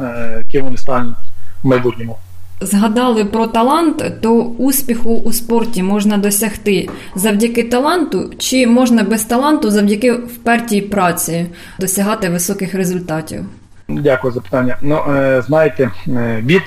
Е, 0.00 0.42
ким 0.52 0.64
вони 0.64 0.76
стануть 0.76 1.16
в 1.62 1.66
майбутньому. 1.66 2.16
Згадали 2.60 3.24
про 3.24 3.46
талант, 3.46 4.20
то 4.20 4.34
успіху 4.42 5.22
у 5.24 5.32
спорті 5.32 5.82
можна 5.82 6.16
досягти 6.16 6.88
завдяки 7.14 7.62
таланту, 7.62 8.30
чи 8.38 8.66
можна 8.66 9.02
без 9.02 9.24
таланту 9.24 9.70
завдяки 9.70 10.12
впертій 10.12 10.80
праці 10.80 11.46
досягати 11.78 12.28
високих 12.28 12.74
результатів? 12.74 13.44
Дякую 13.88 14.32
за 14.32 14.40
питання. 14.40 14.76
Ну, 14.82 14.96
е, 15.08 15.42
знаєте, 15.46 15.90
е, 16.08 16.42
від 16.46 16.62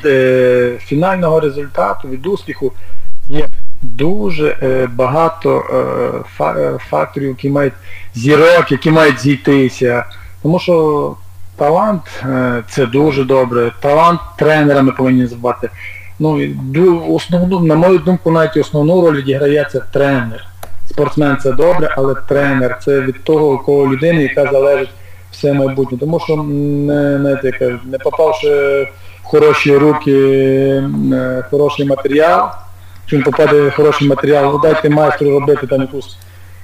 фінального 0.82 1.40
результату, 1.40 2.08
від 2.08 2.26
успіху 2.26 2.74
є 3.30 3.48
дуже 3.86 4.58
багато 4.96 5.64
факторів, 6.90 7.30
які 7.30 7.50
мають 7.50 7.74
зірок, 8.16 8.72
які 8.72 8.92
мають 8.92 9.20
зійтися. 9.20 10.06
Тому 10.42 10.60
що 10.60 11.16
Талант 11.58 12.02
е, 12.24 12.64
це 12.70 12.86
дуже 12.86 13.24
добре. 13.24 13.72
Талант 13.82 14.20
тренера 14.38 14.82
ми 14.82 14.92
повинні 14.92 15.26
забувати. 15.26 15.70
Ну, 16.20 16.40
основну, 17.10 17.60
На 17.60 17.76
мою 17.76 18.00
думку, 18.00 18.32
навіть 18.32 18.58
основну 18.58 19.02
роль 19.02 19.16
відіграє 19.16 19.68
це 19.72 19.82
тренер. 19.94 20.46
Спортсмен 20.90 21.38
це 21.44 21.52
добре, 21.52 21.94
але 21.98 22.16
тренер 22.28 22.80
це 22.86 23.02
від 23.02 23.24
того, 23.24 23.54
у 23.54 23.58
кого 23.58 23.88
людини, 23.88 24.24
яка 24.24 24.52
залежить 24.52 24.90
все 25.32 25.54
майбутнє. 25.54 25.98
Тому 25.98 26.20
що 26.20 26.36
не, 26.36 27.18
знаєте, 27.18 27.80
не 27.86 27.98
попавши 27.98 28.84
в 29.24 29.24
хороші 29.24 29.78
руки, 29.78 30.18
е, 31.14 31.46
хороший 31.52 31.86
матеріал, 31.86 32.50
чи 33.06 33.16
він 33.16 33.24
попаде 33.24 33.72
хороший 33.72 34.08
матеріал, 34.08 34.52
ну 34.54 34.60
дайте 34.60 34.90
майстру 34.90 35.40
робити 35.40 35.68
там 35.68 35.82
якусь 35.82 36.18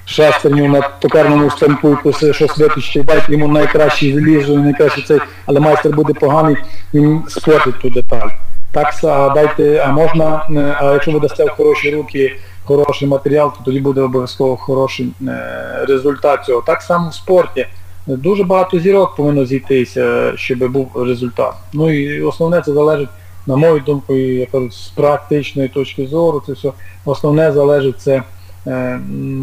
шестерню 0.04 0.68
на 0.68 0.80
токарному 0.80 1.50
станку, 1.50 1.90
якусь 1.90 2.24
щось 2.34 2.58
виточити, 2.58 3.02
дайте 3.02 3.32
йому 3.32 3.48
найкращий 3.48 4.14
залізо, 4.14 4.56
найкращий 4.58 5.04
цей, 5.04 5.20
але 5.46 5.60
майстер 5.60 5.92
буде 5.92 6.14
поганий, 6.14 6.56
він 6.94 7.22
спортить 7.28 7.78
ту 7.78 7.90
деталь. 7.90 8.28
Так 8.72 8.94
а 9.04 9.32
дайте, 9.34 9.84
а 9.86 9.92
можна, 9.92 10.46
е, 10.50 10.76
а 10.80 10.92
якщо 10.92 11.12
ви 11.12 11.20
дасте 11.20 11.44
в 11.44 11.48
хороші 11.48 11.94
руки 11.94 12.36
хороший 12.64 13.08
матеріал, 13.08 13.52
то 13.52 13.64
тоді 13.64 13.80
буде 13.80 14.00
обов'язково 14.00 14.56
хороший 14.56 15.12
е, 15.28 15.84
результат 15.88 16.44
цього. 16.44 16.62
Так 16.66 16.82
само 16.82 17.08
в 17.08 17.14
спорті. 17.14 17.66
Дуже 18.06 18.44
багато 18.44 18.78
зірок 18.78 19.16
повинно 19.16 19.44
зійтися, 19.44 20.32
щоб 20.36 20.58
був 20.58 20.90
результат. 20.96 21.54
Ну 21.72 21.92
і 21.92 22.22
основне 22.22 22.60
це 22.60 22.72
залежить, 22.72 23.08
на 23.46 23.56
мою 23.56 23.80
думку, 23.80 24.14
я 24.14 24.46
кажу, 24.46 24.70
з 24.70 24.88
практичної 24.88 25.68
точки 25.68 26.06
зору, 26.06 26.42
це 26.46 26.52
все 26.52 26.72
основне 27.04 27.52
залежить 27.52 28.00
це. 28.00 28.22
Е, 28.66 29.00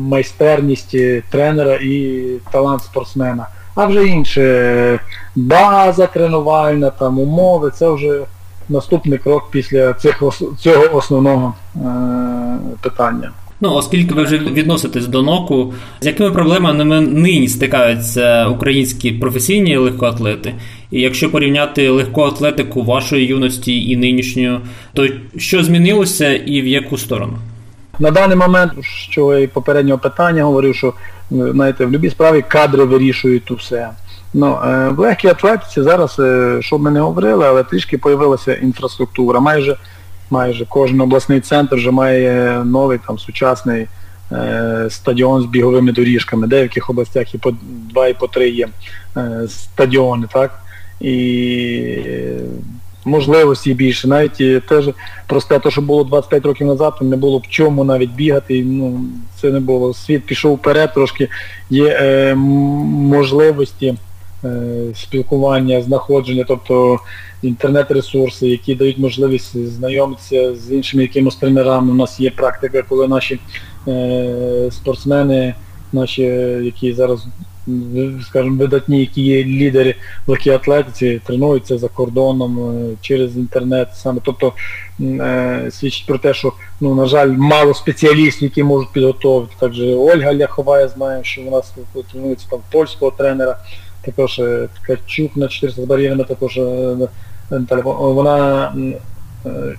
майстерність 0.10 0.96
тренера 1.30 1.76
і 1.76 2.24
талант 2.52 2.84
спортсмена. 2.84 3.48
А 3.76 3.86
вже 3.86 4.08
інше, 4.08 5.00
база 5.36 6.08
тренувальна, 6.08 6.90
там 6.90 7.20
умови, 7.20 7.72
це 7.76 7.90
вже 7.90 8.20
наступний 8.70 9.20
крок 9.20 9.48
після 9.52 9.94
цих, 9.94 10.24
цього 10.60 10.96
основного 10.98 11.54
е, 11.76 11.80
питання. 12.82 13.32
Ну, 13.62 13.74
оскільки 13.74 14.14
ви 14.14 14.24
вже 14.24 14.38
відноситесь 14.38 15.08
до 15.08 15.22
ноку, 15.22 15.74
з 16.02 16.06
якими 16.06 16.32
проблемами 16.32 17.02
нині 17.02 17.48
стикаються 17.48 18.48
українські 18.48 19.12
професійні 19.12 19.78
легкоатлети? 19.78 20.54
І 20.92 21.02
якщо 21.02 21.32
порівняти 21.32 21.90
легку 21.90 22.22
атлетику 22.22 22.84
вашої 22.84 23.26
юності 23.26 23.90
і 23.90 23.98
нинішньої, 23.98 24.60
то 24.94 25.08
що 25.38 25.64
змінилося 25.64 26.34
і 26.34 26.62
в 26.62 26.68
яку 26.68 26.98
сторону? 26.98 27.38
На 28.00 28.12
даний 28.12 28.38
момент, 28.38 28.72
що 28.84 29.38
і 29.38 29.48
попереднього 29.48 30.00
питання 30.00 30.44
говорив, 30.44 30.76
що 30.76 30.94
знаєте, 31.32 31.86
в 31.86 31.90
будь-якій 31.90 32.10
справі 32.10 32.44
кадри 32.48 32.84
вирішують 32.84 33.52
усе. 33.52 33.90
Ну, 34.34 34.60
е, 34.66 34.90
В 34.90 35.00
легкій 35.00 35.28
атлетиці 35.28 35.82
зараз, 35.82 36.16
е, 36.20 36.58
що 36.62 36.78
ми 36.78 36.92
не 36.92 37.00
говорили, 37.00 37.46
але 37.48 37.64
трішки 37.64 38.00
з'явилася 38.06 38.54
інфраструктура. 38.54 39.40
Майже 39.40 39.78
майже 40.30 40.66
кожен 40.70 41.02
обласний 41.02 41.40
центр 41.40 41.76
вже 41.76 41.92
має 41.92 42.64
новий 42.66 43.00
там 43.08 43.20
сучасний 43.20 43.88
е, 44.32 44.88
стадіон 44.90 45.42
з 45.42 45.46
біговими 45.46 45.92
доріжками. 45.92 46.48
Деяких 46.48 46.90
областях 46.90 47.36
і 47.36 47.38
по 47.38 47.54
два, 47.94 48.08
і 48.08 48.14
по 48.14 48.28
три 48.28 48.50
є 48.50 48.68
е, 49.18 49.48
стадіони. 49.48 50.28
так? 50.34 50.60
І 51.02 51.98
можливості 53.06 53.74
більше. 53.74 54.08
Навіть 54.08 54.68
теж 54.68 54.90
просте, 55.28 55.60
те, 55.60 55.72
що 55.72 55.82
було 55.82 56.04
25 56.04 56.46
років 56.46 56.68
назад, 56.68 56.94
не 57.02 57.16
було 57.16 57.38
в 57.38 57.48
чому 57.48 57.84
навіть 57.84 58.12
бігати. 58.12 58.64
Ну, 58.64 59.06
Це 59.36 59.52
не 59.52 59.60
було. 59.60 59.94
Світ 59.94 60.26
пішов 60.26 60.56
вперед, 60.56 60.94
трошки 60.94 61.28
є 61.70 61.88
е, 62.02 62.36
можливості 62.36 63.96
е, 64.44 64.62
спілкування, 64.96 65.82
знаходження, 65.82 66.46
тобто 66.48 67.00
інтернет-ресурси, 67.42 68.48
які 68.48 68.76
дають 68.76 68.98
можливість 68.98 69.68
знайомитися 69.68 70.56
з 70.56 70.72
іншими 70.72 71.04
якимось 71.04 71.36
тренерами. 71.36 71.92
У 71.92 71.96
нас 71.96 72.20
є 72.20 72.32
практика, 72.32 72.84
коли 72.90 73.08
наші 73.08 73.40
е, 73.88 74.70
спортсмени, 74.72 75.56
наші, 75.94 76.22
які 76.64 76.94
зараз 76.94 77.26
скажімо, 78.24 78.58
видатні, 78.58 79.00
які 79.00 79.22
є 79.22 79.44
лідери 79.44 79.96
в 80.28 80.30
легкій 80.30 80.50
атлетиці, 80.50 81.22
тренуються 81.26 81.78
за 81.78 81.88
кордоном 81.88 82.60
е, 82.60 82.96
через 83.02 83.38
інтернет. 83.38 83.88
саме. 83.94 84.20
Тобто 84.24 84.54
е, 85.02 85.70
свідчить 85.72 86.08
про 86.08 86.18
те, 86.18 86.34
що, 86.34 86.54
ну, 86.82 86.96
на 86.96 87.06
жаль, 87.06 87.30
мало 87.30 87.74
спеціалістів, 87.74 88.44
які 88.44 88.64
можуть 88.64 88.92
підготовити. 88.92 89.54
Також 89.60 89.80
Ольга 89.80 90.34
Ляхова, 90.34 90.80
я 90.80 90.88
знаю, 90.88 91.24
що 91.24 91.42
вона 91.42 91.62
тренується 92.12 92.48
там 92.50 92.60
польського 92.72 93.12
тренера, 93.12 93.58
також 94.02 94.40
е, 94.40 94.68
Ткачук 94.82 95.38
на 95.38 95.48
400 95.48 95.82
з 95.82 95.86
бар'єрами, 95.86 96.24
також 96.24 96.60
вона 97.98 98.74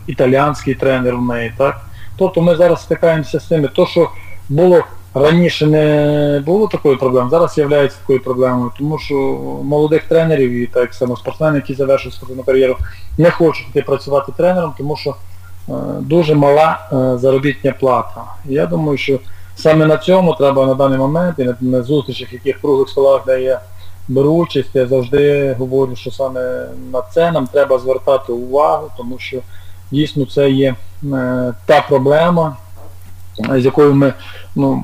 італіанський 0.07 0.75
тренер 0.75 1.17
в 1.17 1.23
неї. 1.23 1.53
так. 1.59 1.81
Тобто 2.17 2.41
ми 2.41 2.57
зараз 2.57 2.83
стикаємося 2.83 3.41
з 3.41 3.45
тим, 3.45 3.69
то, 3.75 3.87
що 3.87 4.11
було 4.49 4.85
раніше 5.15 5.67
не 5.67 6.43
було 6.47 6.69
такої 6.69 6.97
проблеми, 6.97 7.31
зараз 7.31 7.59
є 7.59 7.69
такою 7.69 8.23
проблемою, 8.23 8.71
тому 8.79 8.99
що 8.99 9.15
молодих 9.65 10.05
тренерів 10.05 10.51
і 10.51 10.67
так 10.67 10.95
само 10.95 11.17
спортсмени, 11.17 11.57
які 11.57 11.75
завершують 11.75 12.15
спортивну 12.15 12.43
кар'єру, 12.43 12.77
не 13.19 13.31
хочуть 13.31 13.69
йти 13.69 13.83
працювати 13.83 14.33
тренером, 14.37 14.75
тому 14.79 14.97
що 14.97 15.11
е, 15.69 15.73
дуже 16.01 16.35
мала 16.35 16.79
е, 16.93 17.19
заробітня 17.19 17.75
плата. 17.81 18.25
Я 18.45 18.67
думаю, 18.67 18.99
що 18.99 19.19
саме 19.57 19.87
на 19.87 19.97
цьому 19.97 20.35
треба 20.35 20.67
на 20.67 20.75
даний 20.75 20.99
момент 20.99 21.39
і 21.39 21.45
на, 21.45 21.57
на 21.61 21.83
зустрічах, 21.83 22.33
яких 22.33 22.61
круглих 22.61 22.89
столах, 22.89 23.23
де 23.27 23.43
я 23.43 23.61
беру 24.09 24.31
участь, 24.31 24.71
я 24.75 24.87
завжди 24.87 25.57
говорю, 25.59 25.97
що 25.97 26.11
саме 26.11 26.67
на 26.93 27.03
це 27.03 27.33
нам 27.33 27.47
треба 27.47 27.79
звертати 27.79 28.33
увагу, 28.33 28.91
тому 28.97 29.19
що 29.19 29.39
дійсно 29.91 30.27
це 30.27 30.51
є 30.51 30.75
е, 31.05 31.55
та 31.67 31.81
проблема, 31.89 32.57
з 33.39 33.65
якою 33.65 33.95
ми 33.95 34.15
ну, 34.57 34.83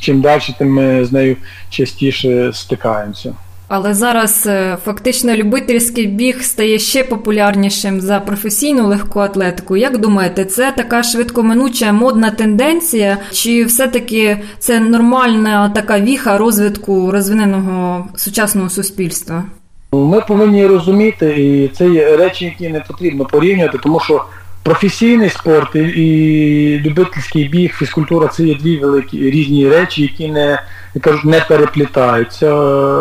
чим 0.00 0.20
далі, 0.20 0.42
тим 0.58 0.72
ми 0.72 1.04
з 1.04 1.12
нею 1.12 1.36
частіше 1.70 2.50
стикаємося. 2.52 3.34
Але 3.68 3.94
зараз 3.94 4.46
е, 4.46 4.76
фактично 4.84 5.34
любительський 5.34 6.06
біг 6.06 6.42
стає 6.42 6.78
ще 6.78 7.04
популярнішим 7.04 8.00
за 8.00 8.20
професійну 8.20 8.86
легку 8.86 9.20
атлетику. 9.20 9.76
Як 9.76 9.98
думаєте, 9.98 10.44
це 10.44 10.72
така 10.76 11.02
швидкоминуча 11.02 11.92
модна 11.92 12.30
тенденція, 12.30 13.18
чи 13.32 13.64
все-таки 13.64 14.38
це 14.58 14.80
нормальна 14.80 15.68
така 15.68 16.00
віха 16.00 16.38
розвитку 16.38 17.10
розвиненого 17.10 18.06
сучасного 18.16 18.70
суспільства? 18.70 19.44
Ми 19.92 20.20
повинні 20.20 20.66
розуміти, 20.66 21.26
і 21.26 21.68
це 21.68 21.88
є 21.88 22.16
речі, 22.16 22.44
які 22.44 22.68
не 22.68 22.80
потрібно 22.80 23.24
порівнювати, 23.24 23.78
тому 23.82 24.00
що 24.00 24.24
професійний 24.66 25.30
спорт 25.30 25.76
і 25.76 26.80
любительський 26.84 27.48
біг, 27.48 27.74
фізкультура 27.74 28.28
це 28.28 28.44
є 28.44 28.54
дві 28.54 28.76
великі 28.76 29.30
різні 29.30 29.68
речі, 29.68 30.02
які 30.02 30.28
не 30.28 30.62
я 30.94 31.00
кажу, 31.00 31.28
не 31.28 31.40
переплітаються. 31.40 32.50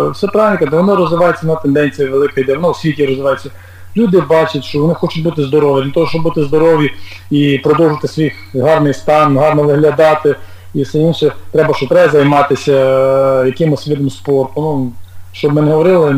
Все 0.10 0.28
правильно, 0.28 0.78
воно 0.78 0.96
розвивається 0.96 1.48
на 1.48 1.56
тенденції 1.56 2.08
велика 2.08 2.42
йде, 2.42 2.56
воно 2.56 2.72
в 2.72 2.78
світі 2.78 3.06
розвивається. 3.06 3.50
Люди 3.98 4.22
бачать, 4.22 4.64
що 4.64 4.80
вони 4.80 4.94
хочуть 4.94 5.24
бути 5.24 5.44
здорові. 5.44 5.86
Для 5.86 5.92
того, 5.92 6.08
щоб 6.08 6.24
бути 6.24 6.44
здорові 6.44 6.92
і 7.32 7.60
продовжити 7.64 8.08
свій 8.08 8.32
гарний 8.54 8.94
стан, 8.94 9.38
гарно 9.38 9.64
виглядати 9.64 10.36
і 10.74 10.84
все 10.84 11.00
інше, 11.00 11.32
треба, 11.52 11.74
що 11.74 11.88
треба 11.88 12.12
займатися 12.12 12.72
е, 12.72 13.48
якимось 13.48 13.88
видом 13.88 14.10
спорту. 14.10 14.54
Ну, 14.62 14.92
щоб 15.32 15.54
ми 15.54 15.62
не 15.62 15.72
говорили, 15.72 16.16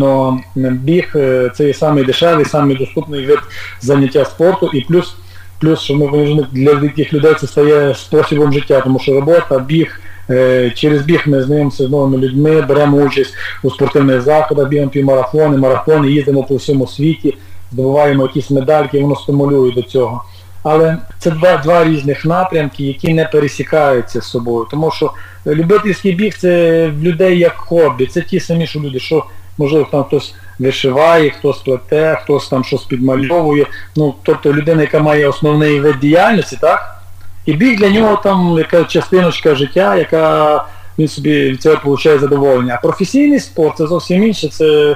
але 0.56 0.70
біг 0.70 1.12
е, 1.16 1.52
це 1.56 1.68
є 1.68 1.74
самий 1.74 2.04
дешевий, 2.04 2.46
самий 2.46 2.78
доступний 2.78 3.26
вид 3.26 3.40
заняття 3.82 4.26
спорту 4.26 4.70
і 4.74 4.82
плюс, 4.82 5.16
плюс 5.60 5.82
що 5.82 5.96
ми 5.96 6.48
для 6.52 6.76
таких 6.76 7.14
людей 7.14 7.34
це 7.40 7.48
стає 7.48 7.96
способом 7.96 8.54
життя, 8.54 8.82
тому 8.82 9.00
що 9.00 9.14
робота, 9.14 9.60
біг. 9.60 10.02
Е, 10.30 10.72
через 10.76 11.02
біг 11.02 11.24
ми 11.26 11.44
знайомимося 11.44 11.88
з 11.88 11.90
новими 11.90 12.18
людьми, 12.18 12.62
беремо 12.62 12.98
участь 12.98 13.34
у 13.64 13.70
спортивних 13.70 14.22
заходах, 14.22 14.70
бігаємо 14.70 14.92
півмарафони, 14.92 15.58
марафони, 15.58 16.12
їздимо 16.12 16.44
по 16.44 16.56
всьому 16.56 16.88
світі, 16.88 17.38
здобуваємо 17.72 18.24
якісь 18.24 18.52
медальки, 18.52 19.02
воно 19.02 19.16
стимулює 19.16 19.72
до 19.72 19.82
цього. 19.82 20.24
Але 20.64 20.98
це 21.20 21.32
два 21.32 21.58
два 21.58 21.84
різних 21.84 22.26
напрямки, 22.26 22.84
які 22.84 23.14
не 23.14 23.26
пересікаються 23.26 24.22
з 24.22 24.26
собою. 24.26 24.68
Тому 24.72 24.92
що 24.92 25.12
любительський 25.48 26.12
біг 26.12 26.38
це 26.38 26.88
в 26.88 27.04
людей 27.04 27.40
як 27.40 27.54
хобі. 27.54 28.06
Це 28.06 28.22
ті 28.22 28.40
самі 28.40 28.68
що 28.68 28.80
люди, 28.80 29.00
що 29.00 29.26
можливо 29.58 29.88
там 29.92 30.04
хтось 30.04 30.36
вишиває, 30.60 31.30
хтось 31.30 31.58
плете, 31.58 32.20
хтось 32.24 32.50
там 32.50 32.64
щось 32.64 32.84
підмальовує. 32.84 33.66
Ну, 33.96 34.16
Тобто 34.24 34.54
людина, 34.54 34.82
яка 34.82 35.00
має 35.00 35.28
основний 35.28 35.80
вид 35.80 36.00
діяльності, 36.00 36.58
так? 36.62 36.98
І 37.46 37.54
біг 37.54 37.78
для 37.78 37.90
нього 37.90 38.20
там 38.24 38.58
яка 38.58 38.84
частиночка 38.84 39.56
життя, 39.56 39.96
яка 39.96 40.66
він 41.00 41.08
собі 41.08 41.50
від 41.50 41.62
цього 41.62 41.76
отримує 41.76 42.20
задоволення. 42.20 42.76
А 42.78 42.82
професійний 42.82 43.40
спорт 43.40 43.78
це 43.78 43.88
зовсім 43.88 44.24
інше, 44.24 44.50
це 44.50 44.96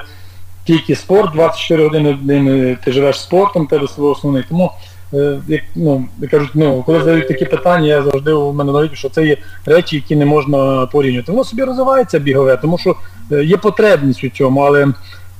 тільки 0.64 0.96
спорт, 0.96 1.32
24 1.32 1.84
години 1.84 2.78
ти 2.84 2.92
живеш 2.92 3.20
спортом, 3.20 3.66
тебе 3.66 3.88
свій 3.88 4.02
основний. 4.02 4.44
Тому 4.48 4.72
е, 5.14 5.40
як 5.48 5.62
ну, 5.74 6.08
кажуть, 6.30 6.50
ну, 6.54 6.82
коли 6.86 6.98
задають 6.98 7.28
такі 7.28 7.44
питання, 7.44 7.86
я 7.86 8.02
завжди 8.02 8.32
у 8.32 8.52
мене 8.52 8.72
навіть, 8.72 8.94
що 8.94 9.08
це 9.08 9.26
є 9.26 9.36
речі, 9.66 9.96
які 9.96 10.16
не 10.16 10.26
можна 10.26 10.86
порівнювати. 10.86 11.32
Воно 11.32 11.44
собі 11.44 11.62
розвивається 11.62 12.18
бігове, 12.18 12.56
тому 12.56 12.78
що 12.78 12.96
е, 13.32 13.44
є 13.44 13.56
потребність 13.56 14.24
у 14.24 14.28
цьому, 14.28 14.60
але 14.60 14.88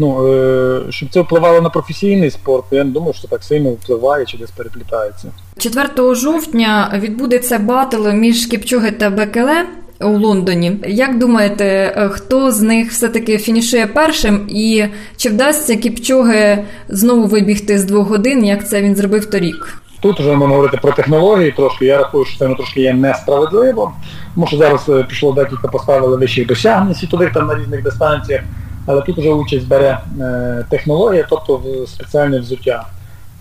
ну, 0.03 0.27
е, 0.27 0.83
щоб 0.91 1.09
це 1.11 1.21
впливало 1.21 1.61
на 1.61 1.71
професійний 1.71 2.31
спорт, 2.31 2.65
я 2.71 2.85
не 2.85 2.91
думаю, 2.91 3.13
що 3.13 3.29
так 3.29 3.43
сильно 3.43 3.71
впливає 3.71 4.25
чи 4.25 4.39
десь 4.39 4.51
переплітається. 4.51 5.29
4 5.59 6.15
жовтня 6.15 6.99
відбудеться 7.03 7.59
батл 7.59 8.09
між 8.09 8.47
Кіпчуги 8.47 8.91
та 8.91 9.11
Бекеле. 9.11 9.65
У 10.01 10.19
Лондоні. 10.19 10.73
Як 10.87 11.19
думаєте, 11.19 11.65
е, 11.65 12.09
хто 12.09 12.53
з 12.53 12.61
них 12.61 12.91
все-таки 12.91 13.39
фінішує 13.39 13.87
першим, 13.87 14.47
і 14.49 14.85
чи 15.17 15.29
вдасться 15.29 15.77
Кіпчуги 15.77 16.65
знову 16.89 17.27
вибігти 17.27 17.79
з 17.79 17.85
двох 17.85 18.09
годин, 18.09 18.45
як 18.45 18.69
це 18.69 18.83
він 18.83 18.97
зробив 18.97 19.27
торік? 19.27 19.83
Тут 20.01 20.21
вже 20.21 20.31
можна 20.31 20.55
говорити 20.55 20.79
про 20.83 20.93
технології 20.93 21.53
трошки. 21.53 21.87
Я 21.87 21.99
рахую, 21.99 22.25
що 22.25 22.39
це 22.39 22.49
ну, 22.49 22.55
трошки 22.55 22.81
є 22.81 22.95
несправедливо, 22.95 23.93
тому 24.35 24.47
що 24.47 24.57
зараз 24.57 24.89
е, 24.89 25.05
пішло 25.09 25.33
декілька 25.33 25.69
поставили 25.69 26.17
вищих 26.17 26.47
досягнень 26.47 26.95
світових 26.95 27.33
там 27.33 27.47
на 27.47 27.55
різних 27.55 27.83
дистанціях 27.83 28.43
але 28.87 29.03
тут 29.03 29.19
вже 29.19 29.31
участь 29.31 29.69
бере 29.69 29.99
е, 30.21 30.65
технологія, 30.71 31.27
тобто 31.31 31.61
спеціальне 31.87 32.41
взуття. 32.41 32.87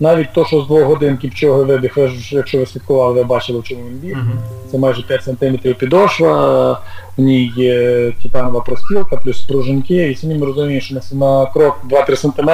Навіть 0.00 0.32
то, 0.32 0.44
що 0.44 0.60
з 0.60 0.66
двох 0.66 0.82
годин 0.82 1.16
кіпчоги 1.16 1.64
вибіг, 1.64 1.92
якщо 2.30 2.58
ви 2.58 2.66
слідкували, 2.66 3.14
ви 3.14 3.24
бачили, 3.24 3.58
в 3.58 3.62
чому 3.62 3.82
він 3.82 3.96
біг. 3.96 4.16
Це 4.70 4.78
майже 4.78 5.02
5 5.02 5.24
см 5.24 5.56
підошва, 5.78 6.72
в 7.16 7.22
ній 7.22 7.52
є 7.56 8.12
титанова 8.22 8.60
простілка, 8.60 9.16
плюс 9.16 9.40
пружинки, 9.40 10.10
і 10.10 10.14
самі 10.14 10.34
ми 10.34 10.46
розуміємо, 10.46 10.80
що 10.80 11.16
на 11.16 11.46
крок 11.46 11.78
2-3 11.90 12.16
см 12.16 12.50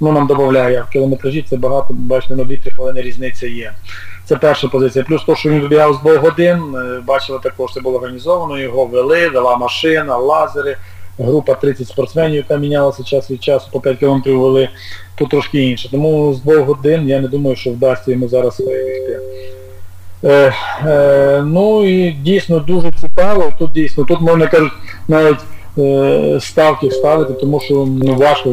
ну, 0.00 0.12
нам 0.12 0.26
додає. 0.26 0.82
В 0.82 0.92
кілометражі 0.92 1.42
це 1.42 1.56
багато, 1.56 1.86
бачите, 1.90 2.36
на 2.36 2.42
2-3 2.42 2.74
хвилини 2.74 3.02
різниця 3.02 3.46
є. 3.46 3.72
Це 4.24 4.36
перша 4.36 4.68
позиція. 4.68 5.04
Плюс 5.04 5.24
то, 5.24 5.36
що 5.36 5.50
він 5.50 5.60
вибігав 5.60 5.94
з 5.94 6.00
двох 6.00 6.16
годин, 6.16 6.74
е, 6.76 7.00
бачили 7.06 7.38
також, 7.42 7.72
це 7.72 7.80
було 7.80 7.96
організовано, 7.98 8.58
його 8.58 8.84
вели, 8.84 9.30
дала 9.30 9.56
машина, 9.56 10.16
лазери 10.16 10.76
група 11.18 11.54
30 11.54 11.88
спортсменів, 11.88 12.36
яка 12.36 12.56
мінялася 12.56 13.04
час 13.04 13.30
від 13.30 13.42
часу, 13.42 13.68
по 13.72 13.80
5 13.80 13.98
кілометрів 13.98 14.40
вели, 14.40 14.68
то 15.14 15.24
трошки 15.24 15.62
інше. 15.62 15.90
Тому 15.90 16.34
з 16.34 16.40
двох 16.40 16.58
годин 16.58 17.08
я 17.08 17.20
не 17.20 17.28
думаю, 17.28 17.56
що 17.56 17.70
вдасться 17.70 18.10
йому 18.10 18.28
зараз 18.28 18.60
вийти. 18.60 19.20
Е, 20.24 20.54
е, 20.86 21.42
ну 21.46 21.88
і 21.88 22.12
дійсно 22.12 22.58
дуже 22.58 22.92
цікаво, 22.92 23.52
тут 23.58 23.72
дійсно, 23.72 24.04
тут 24.04 24.20
можна 24.20 24.46
кажуть, 24.46 24.72
навіть 25.08 25.38
е, 25.78 26.38
ставки 26.40 26.90
ставити, 26.90 27.32
тому 27.32 27.60
що 27.60 27.74
ну, 28.02 28.14
важко 28.14 28.50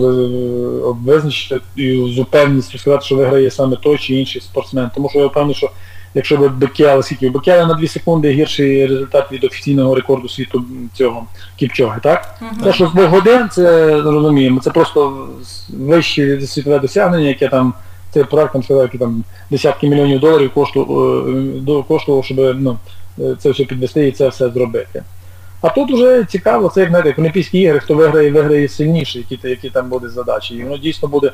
визначити 1.06 1.62
і 1.76 2.14
з 2.16 2.20
упевненістю 2.20 2.78
сказати, 2.78 3.06
що 3.06 3.16
виграє 3.16 3.52
саме 3.52 3.76
той 3.76 3.98
чи 3.98 4.16
інший 4.16 4.42
спортсмен. 4.42 4.90
Тому 4.96 5.10
що 5.10 5.20
я 5.20 5.26
впевнений, 5.26 5.56
що 5.56 5.70
якщо 6.14 6.38
б 6.38 6.58
Бекела, 6.58 7.04
скільки 7.04 7.30
Бекела 7.30 7.66
на 7.66 7.74
2 7.74 7.88
секунди 7.88 8.32
гірший 8.32 8.88
результат 8.88 9.32
від 9.32 9.44
офіційного 9.44 9.96
рекорду 9.96 10.30
світу 10.30 10.64
цього 10.94 11.26
Кіпчоги, 11.56 12.00
так? 12.04 12.36
Uh-huh. 12.42 12.64
Те, 12.64 12.74
що 12.74 12.86
в 12.86 13.08
годин, 13.08 13.50
це 13.52 13.92
розуміємо, 14.02 14.60
це 14.60 14.72
просто 14.72 15.28
вище 15.70 16.42
світове 16.42 16.80
досягнення, 16.80 17.28
яке 17.28 17.48
там 17.48 17.74
цей 18.12 18.24
проект 18.24 18.54
там 18.54 18.64
сказав, 18.64 18.84
які 18.84 18.98
там 18.98 19.24
десятки 19.52 19.88
мільйонів 19.88 20.20
доларів 20.20 20.52
коштував, 20.54 21.84
коштував, 21.88 22.26
щоб 22.26 22.38
ну, 22.38 22.78
це 23.40 23.50
все 23.52 23.64
підвести 23.64 24.08
і 24.08 24.12
це 24.12 24.30
все 24.30 24.50
зробити. 24.50 25.04
А 25.64 25.70
тут 25.70 25.92
вже 25.92 26.26
цікаво, 26.30 26.70
це 26.70 26.82
як 26.82 26.90
знаєте, 26.90 27.22
Олімпійські 27.22 27.60
ігри, 27.60 27.80
хто 27.80 27.96
виграє, 27.96 28.32
виграє 28.32 28.68
сильніший, 28.68 29.26
які 29.30 29.50
які 29.50 29.70
там 29.70 29.90
буде 29.90 30.10
задачі. 30.10 30.56
І 30.56 30.64
воно 30.64 30.78
дійсно 30.78 31.08
буде 31.08 31.32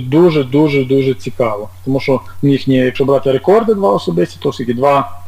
дуже-дуже 0.00 0.84
дуже 0.84 1.14
цікаво. 1.14 1.68
Тому 1.84 2.00
що 2.00 2.20
їхні, 2.42 2.74
якщо 2.74 3.04
брати 3.04 3.32
рекорди 3.32 3.74
два 3.74 3.90
особисті, 3.92 4.38
то 4.42 4.52
скільки 4.52 4.74
2 4.74 5.20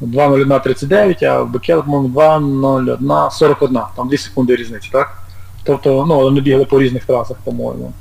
2.01.39, 0.00 1.24
а 1.24 1.42
в 1.42 1.50
Бекел, 1.50 1.84
по-моєму, 1.84 2.08
2.01.41, 2.08 3.86
там 3.96 4.08
2 4.08 4.18
секунди 4.18 4.56
різниці, 4.56 4.88
так? 4.92 5.18
Тобто, 5.64 6.04
ну, 6.08 6.20
вони 6.20 6.40
бігли 6.40 6.64
по 6.64 6.80
різних 6.80 7.04
трасах, 7.04 7.36
по-моєму. 7.44 7.92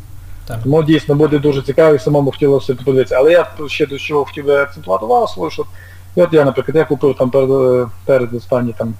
Так. 0.45 0.63
Тому 0.63 0.83
дійсно 0.83 1.15
буде 1.15 1.39
дуже 1.39 1.61
цікаво 1.61 1.95
і 1.95 1.99
самому 1.99 2.31
хотілося 2.31 2.75
подивитися. 2.75 3.15
Але 3.15 3.31
я 3.31 3.47
ще 3.67 3.85
до 3.85 3.97
чого 3.97 4.25
хотів 4.25 4.45
би 4.45 4.55
акцентувати 4.55 5.05
увагу 5.05 5.27
свою, 5.27 5.51
що 5.51 5.65
от 6.15 6.33
я, 6.33 6.45
наприклад, 6.45 6.75
я 6.75 6.85
купив 6.85 7.15
там 7.15 7.29
перед 7.29 7.87
перед 8.05 8.33
останні 8.33 8.73
там 8.77 8.93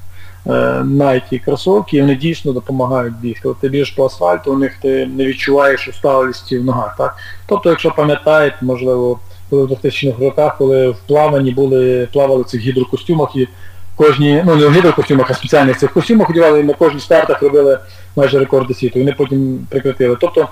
Е, 0.48 0.52
Nike 0.84 1.40
кросовки, 1.46 1.98
і 1.98 2.02
вони 2.02 2.16
дійсно 2.16 2.52
допомагають 2.52 3.16
бігти. 3.16 3.50
От 3.50 3.58
ти 3.58 3.70
біжиш 3.70 3.92
по 3.92 4.06
асфальту, 4.06 4.54
у 4.54 4.58
них 4.58 4.74
ти 4.82 5.06
не 5.06 5.26
відчуваєш 5.26 5.88
усталості 5.88 6.58
в 6.58 6.66
ногах. 6.66 6.96
Так? 6.98 7.16
Тобто, 7.48 7.70
якщо 7.70 7.92
пам'ятаєте, 7.92 8.58
можливо, 8.62 9.20
коли 9.50 9.64
в 9.64 9.72
2000-х 9.72 10.24
роках, 10.24 10.58
коли 10.58 10.90
в 10.90 10.98
плаванні 11.08 11.52
були, 11.52 12.08
плавали 12.14 12.42
в 12.42 12.46
цих 12.46 12.62
гідрокостюмах 12.62 13.36
і 13.36 13.48
кожні, 13.96 14.44
ну 14.46 14.56
не 14.56 14.66
в 14.66 14.74
гідрокостюмах, 14.74 15.32
а 15.32 15.34
спеціальних 15.34 15.78
цих 15.78 15.94
костюмах 15.94 16.30
одягали 16.30 16.60
і 16.60 16.64
на 16.64 16.74
кожній 16.74 17.00
стартах 17.00 17.42
робили 17.42 17.80
майже 18.16 18.40
рекорди 18.40 18.74
світу. 18.74 19.00
Вони 19.00 19.16
потім 19.18 19.68
прекратили. 19.70 20.18
Тобто 20.22 20.48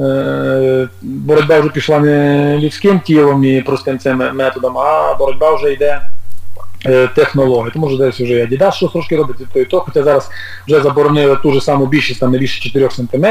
е, 0.00 0.88
боротьба 1.02 1.60
вже 1.60 1.68
пішла 1.68 1.98
не 1.98 2.58
людським 2.58 3.00
тілом 3.00 3.44
і 3.44 3.62
простим 3.62 3.98
цим 3.98 4.16
методом, 4.34 4.78
а 4.78 5.14
боротьба 5.14 5.54
вже 5.54 5.72
йде 5.72 6.00
е, 6.86 7.08
технології. 7.14 7.70
Тому 7.72 7.88
що 7.88 7.98
десь 7.98 8.20
вже 8.20 8.34
і 8.34 8.46
Adidas 8.46 8.72
щось 8.72 8.92
трошки 8.92 9.16
робить, 9.16 9.36
і 9.40 9.44
то, 9.52 9.60
і 9.60 9.64
то. 9.64 9.80
Хоча 9.80 10.02
зараз 10.02 10.30
вже 10.66 10.80
заборонили 10.80 11.36
ту 11.42 11.52
ж 11.52 11.60
саму 11.60 11.86
більшість, 11.86 12.20
там 12.20 12.32
не 12.32 12.38
більше 12.38 12.62
4 12.62 12.90
см. 12.90 13.26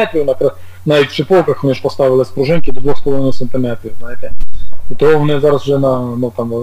Навіть 0.86 1.10
в 1.10 1.14
шиповках 1.14 1.64
вони 1.64 1.76
ж 1.76 1.82
поставили 1.82 2.26
спружинки 2.26 2.72
до 2.72 2.82
2,5 2.82 3.34
см. 3.34 3.90
знаєте. 4.00 4.32
І 4.92 4.96
того 4.96 5.18
вони 5.18 5.40
зараз 5.40 5.62
вже 5.62 5.78
на 5.78 6.00
ну, 6.00 6.34
там, 6.38 6.54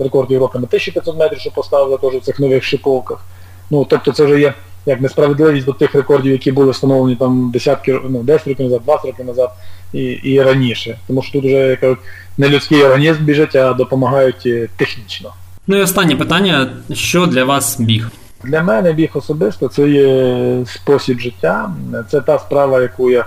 рекорд 0.00 0.30
Європи 0.30 0.58
на 0.58 0.64
1500 0.64 1.18
метрів, 1.18 1.40
що 1.40 1.50
поставили 1.50 1.98
теж 1.98 2.14
в 2.14 2.24
цих 2.24 2.40
нових 2.40 2.64
шиповках. 2.64 3.24
Ну, 3.70 3.86
тобто 3.90 4.12
це 4.12 4.24
вже 4.24 4.40
є 4.40 4.54
як 4.86 5.00
несправедливість 5.00 5.66
до 5.66 5.72
тих 5.72 5.94
рекордів, 5.94 6.32
які 6.32 6.52
були 6.52 6.70
встановлені 6.70 7.16
там 7.16 7.50
десятки, 7.50 8.00
ну, 8.08 8.22
10 8.22 8.48
років 8.48 8.64
назад, 8.64 8.82
20 8.84 9.06
років 9.06 9.26
назад 9.26 9.50
і 9.92 10.02
і 10.02 10.42
раніше. 10.42 10.98
Тому 11.06 11.22
що 11.22 11.32
тут 11.32 11.44
вже 11.44 11.56
як 11.56 11.80
кажуть, 11.80 11.98
не 12.38 12.48
людський 12.48 12.82
організм 12.82 13.24
біжить, 13.24 13.56
а 13.56 13.72
допомагають 13.72 14.46
е, 14.46 14.68
технічно. 14.76 15.32
Ну 15.66 15.76
і 15.76 15.80
останнє 15.80 16.16
питання: 16.16 16.68
що 16.92 17.26
для 17.26 17.44
вас 17.44 17.80
біг? 17.80 18.10
Для 18.44 18.62
мене 18.62 18.92
біг 18.92 19.10
особисто 19.14 19.68
це 19.68 19.88
є 19.88 20.66
спосіб 20.66 21.20
життя. 21.20 21.70
Це 22.10 22.20
та 22.20 22.38
справа, 22.38 22.80
яку 22.80 23.10
я 23.10 23.24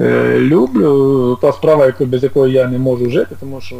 е, 0.00 0.38
люблю, 0.38 1.38
та 1.42 1.52
справа, 1.52 1.86
яку, 1.86 2.06
без 2.06 2.22
якої 2.22 2.54
я 2.54 2.66
не 2.66 2.78
можу 2.78 3.10
жити, 3.10 3.36
тому 3.40 3.60
що 3.60 3.76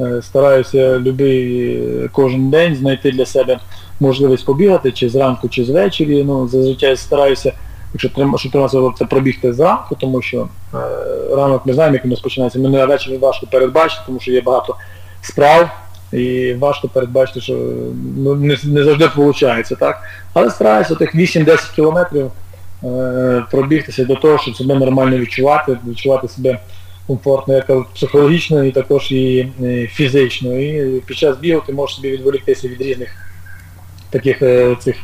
е, 0.00 0.22
стараюся 0.22 0.98
любий 0.98 1.74
е, 1.76 2.08
кожен 2.12 2.50
день 2.50 2.76
знайти 2.76 3.10
для 3.10 3.26
себе 3.26 3.58
можливість 4.00 4.44
побігати, 4.46 4.92
чи 4.92 5.08
зранку, 5.08 5.48
чи 5.48 5.64
звечері. 5.64 6.24
Ну, 6.24 6.48
Зазвичай 6.48 6.96
стараюся, 6.96 7.52
якщо 7.92 8.08
триматися, 8.08 8.92
це 8.98 9.04
пробігти 9.04 9.52
зранку, 9.52 9.96
тому 10.00 10.22
що 10.22 10.48
е, 10.74 10.78
ранок 11.36 11.66
ми 11.66 11.72
знаємо, 11.72 11.94
як 11.94 12.04
він 12.04 12.10
розпочинається. 12.10 12.58
Мене 12.58 12.86
ввечері 12.86 13.16
важко 13.16 13.46
передбачити, 13.46 14.02
тому 14.06 14.20
що 14.20 14.32
є 14.32 14.40
багато 14.40 14.76
справ. 15.22 15.70
І 16.12 16.54
важко 16.54 16.88
передбачити, 16.88 17.40
що 17.40 17.52
ну, 18.16 18.34
не 18.34 18.56
не 18.64 18.84
завжди 18.84 19.10
виходить, 19.16 19.72
так? 19.80 20.02
Але 20.34 20.50
стараюся 20.50 20.94
тих 20.94 21.14
8-10 21.14 21.74
кілометрів 21.74 22.30
е, 22.84 23.44
пробігтися 23.50 24.04
до 24.04 24.14
того, 24.14 24.38
щоб 24.38 24.56
себе 24.56 24.74
нормально 24.74 25.18
відчувати, 25.18 25.78
відчувати 25.86 26.28
себе 26.28 26.58
комфортно, 27.06 27.54
як 27.54 27.92
психологічно 27.94 28.64
і 28.64 28.70
також 28.70 29.12
і, 29.12 29.48
фізично. 29.92 30.58
І 30.58 31.00
під 31.00 31.16
час 31.16 31.36
бігу 31.36 31.62
ти 31.66 31.72
можеш 31.72 31.96
собі 31.96 32.10
відволіктися 32.10 32.68
від 32.68 32.80
різних 32.80 33.08
таких 34.10 34.42
е, 34.42 34.76
цих 34.80 34.96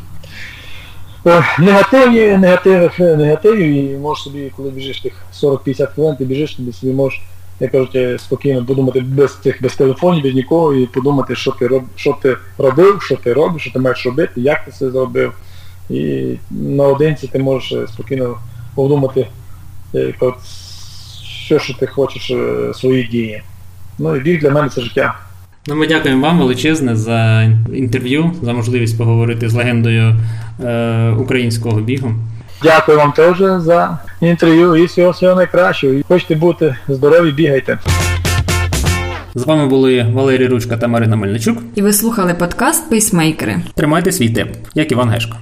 е, 1.26 1.44
негативів, 1.58 2.38
негативів, 2.38 2.90
негативів, 2.98 3.92
і 3.92 3.96
можеш 3.96 4.24
собі, 4.24 4.52
коли 4.56 4.70
біжиш 4.70 5.00
тих 5.00 5.12
40-50 5.42 5.94
кілометрів, 5.94 6.28
біжиш, 6.28 6.54
тобі 6.54 6.72
собі 6.72 6.92
можеш 6.92 7.20
як 7.60 7.72
кажуть, 7.72 8.20
спокійно 8.20 8.64
подумати 8.64 9.00
без 9.00 9.36
цих 9.36 9.62
без 9.62 9.74
телефонів, 9.74 10.22
без 10.22 10.34
нікого 10.34 10.74
і 10.74 10.86
подумати, 10.86 11.36
що 11.36 11.50
ти 11.50 11.66
роб, 11.66 11.82
що 11.96 12.18
ти 12.22 12.36
робив, 12.58 13.02
що 13.02 13.16
ти 13.16 13.32
робиш, 13.32 13.62
що 13.62 13.72
ти 13.72 13.78
маєш 13.78 14.06
робити, 14.06 14.40
як 14.40 14.64
ти 14.64 14.70
це 14.70 14.90
зробив. 14.90 15.32
І 15.90 16.34
наодинці 16.50 17.26
ти 17.26 17.38
можеш 17.38 17.72
е, 17.72 17.86
спокійно 17.86 18.38
подумати, 18.74 19.26
як, 19.92 20.16
от, 20.20 20.34
що 21.22 21.58
що 21.58 21.74
ти 21.74 21.86
хочеш 21.86 22.30
е, 22.30 22.74
свої 22.74 23.04
дії. 23.06 23.42
Ну 23.98 24.16
і 24.16 24.20
біг 24.20 24.40
для 24.40 24.50
мене 24.50 24.68
це 24.68 24.80
життя. 24.80 25.18
Ну, 25.66 25.76
Ми 25.76 25.86
дякуємо 25.86 26.22
вам 26.22 26.38
величезне 26.38 26.96
за 26.96 27.42
інтерв'ю, 27.74 28.32
за 28.42 28.52
можливість 28.52 28.98
поговорити 28.98 29.48
з 29.48 29.54
легендою 29.54 30.16
е, 30.60 31.10
українського 31.10 31.80
бігу. 31.80 32.14
Дякую 32.62 32.98
вам 32.98 33.12
теж 33.12 33.38
за 33.38 33.98
інтерв'ю 34.20 34.76
і 34.76 34.84
всього 34.84 35.10
всього 35.10 35.34
найкращого. 35.34 35.92
І 35.92 36.02
Хочете 36.08 36.34
бути 36.34 36.76
здорові, 36.88 37.30
бігайте. 37.30 37.78
З 39.34 39.44
вами 39.44 39.66
були 39.66 40.06
Валерій 40.14 40.46
Ручка 40.46 40.76
та 40.76 40.88
Марина 40.88 41.16
Мельничук. 41.16 41.58
І 41.74 41.82
ви 41.82 41.92
слухали 41.92 42.34
подкаст 42.34 42.90
Пейсмейкери. 42.90 43.56
Тримайте 43.74 44.12
свій 44.12 44.30
темп, 44.30 44.52
як 44.74 44.92
Іван 44.92 45.08
Гешко. 45.10 45.36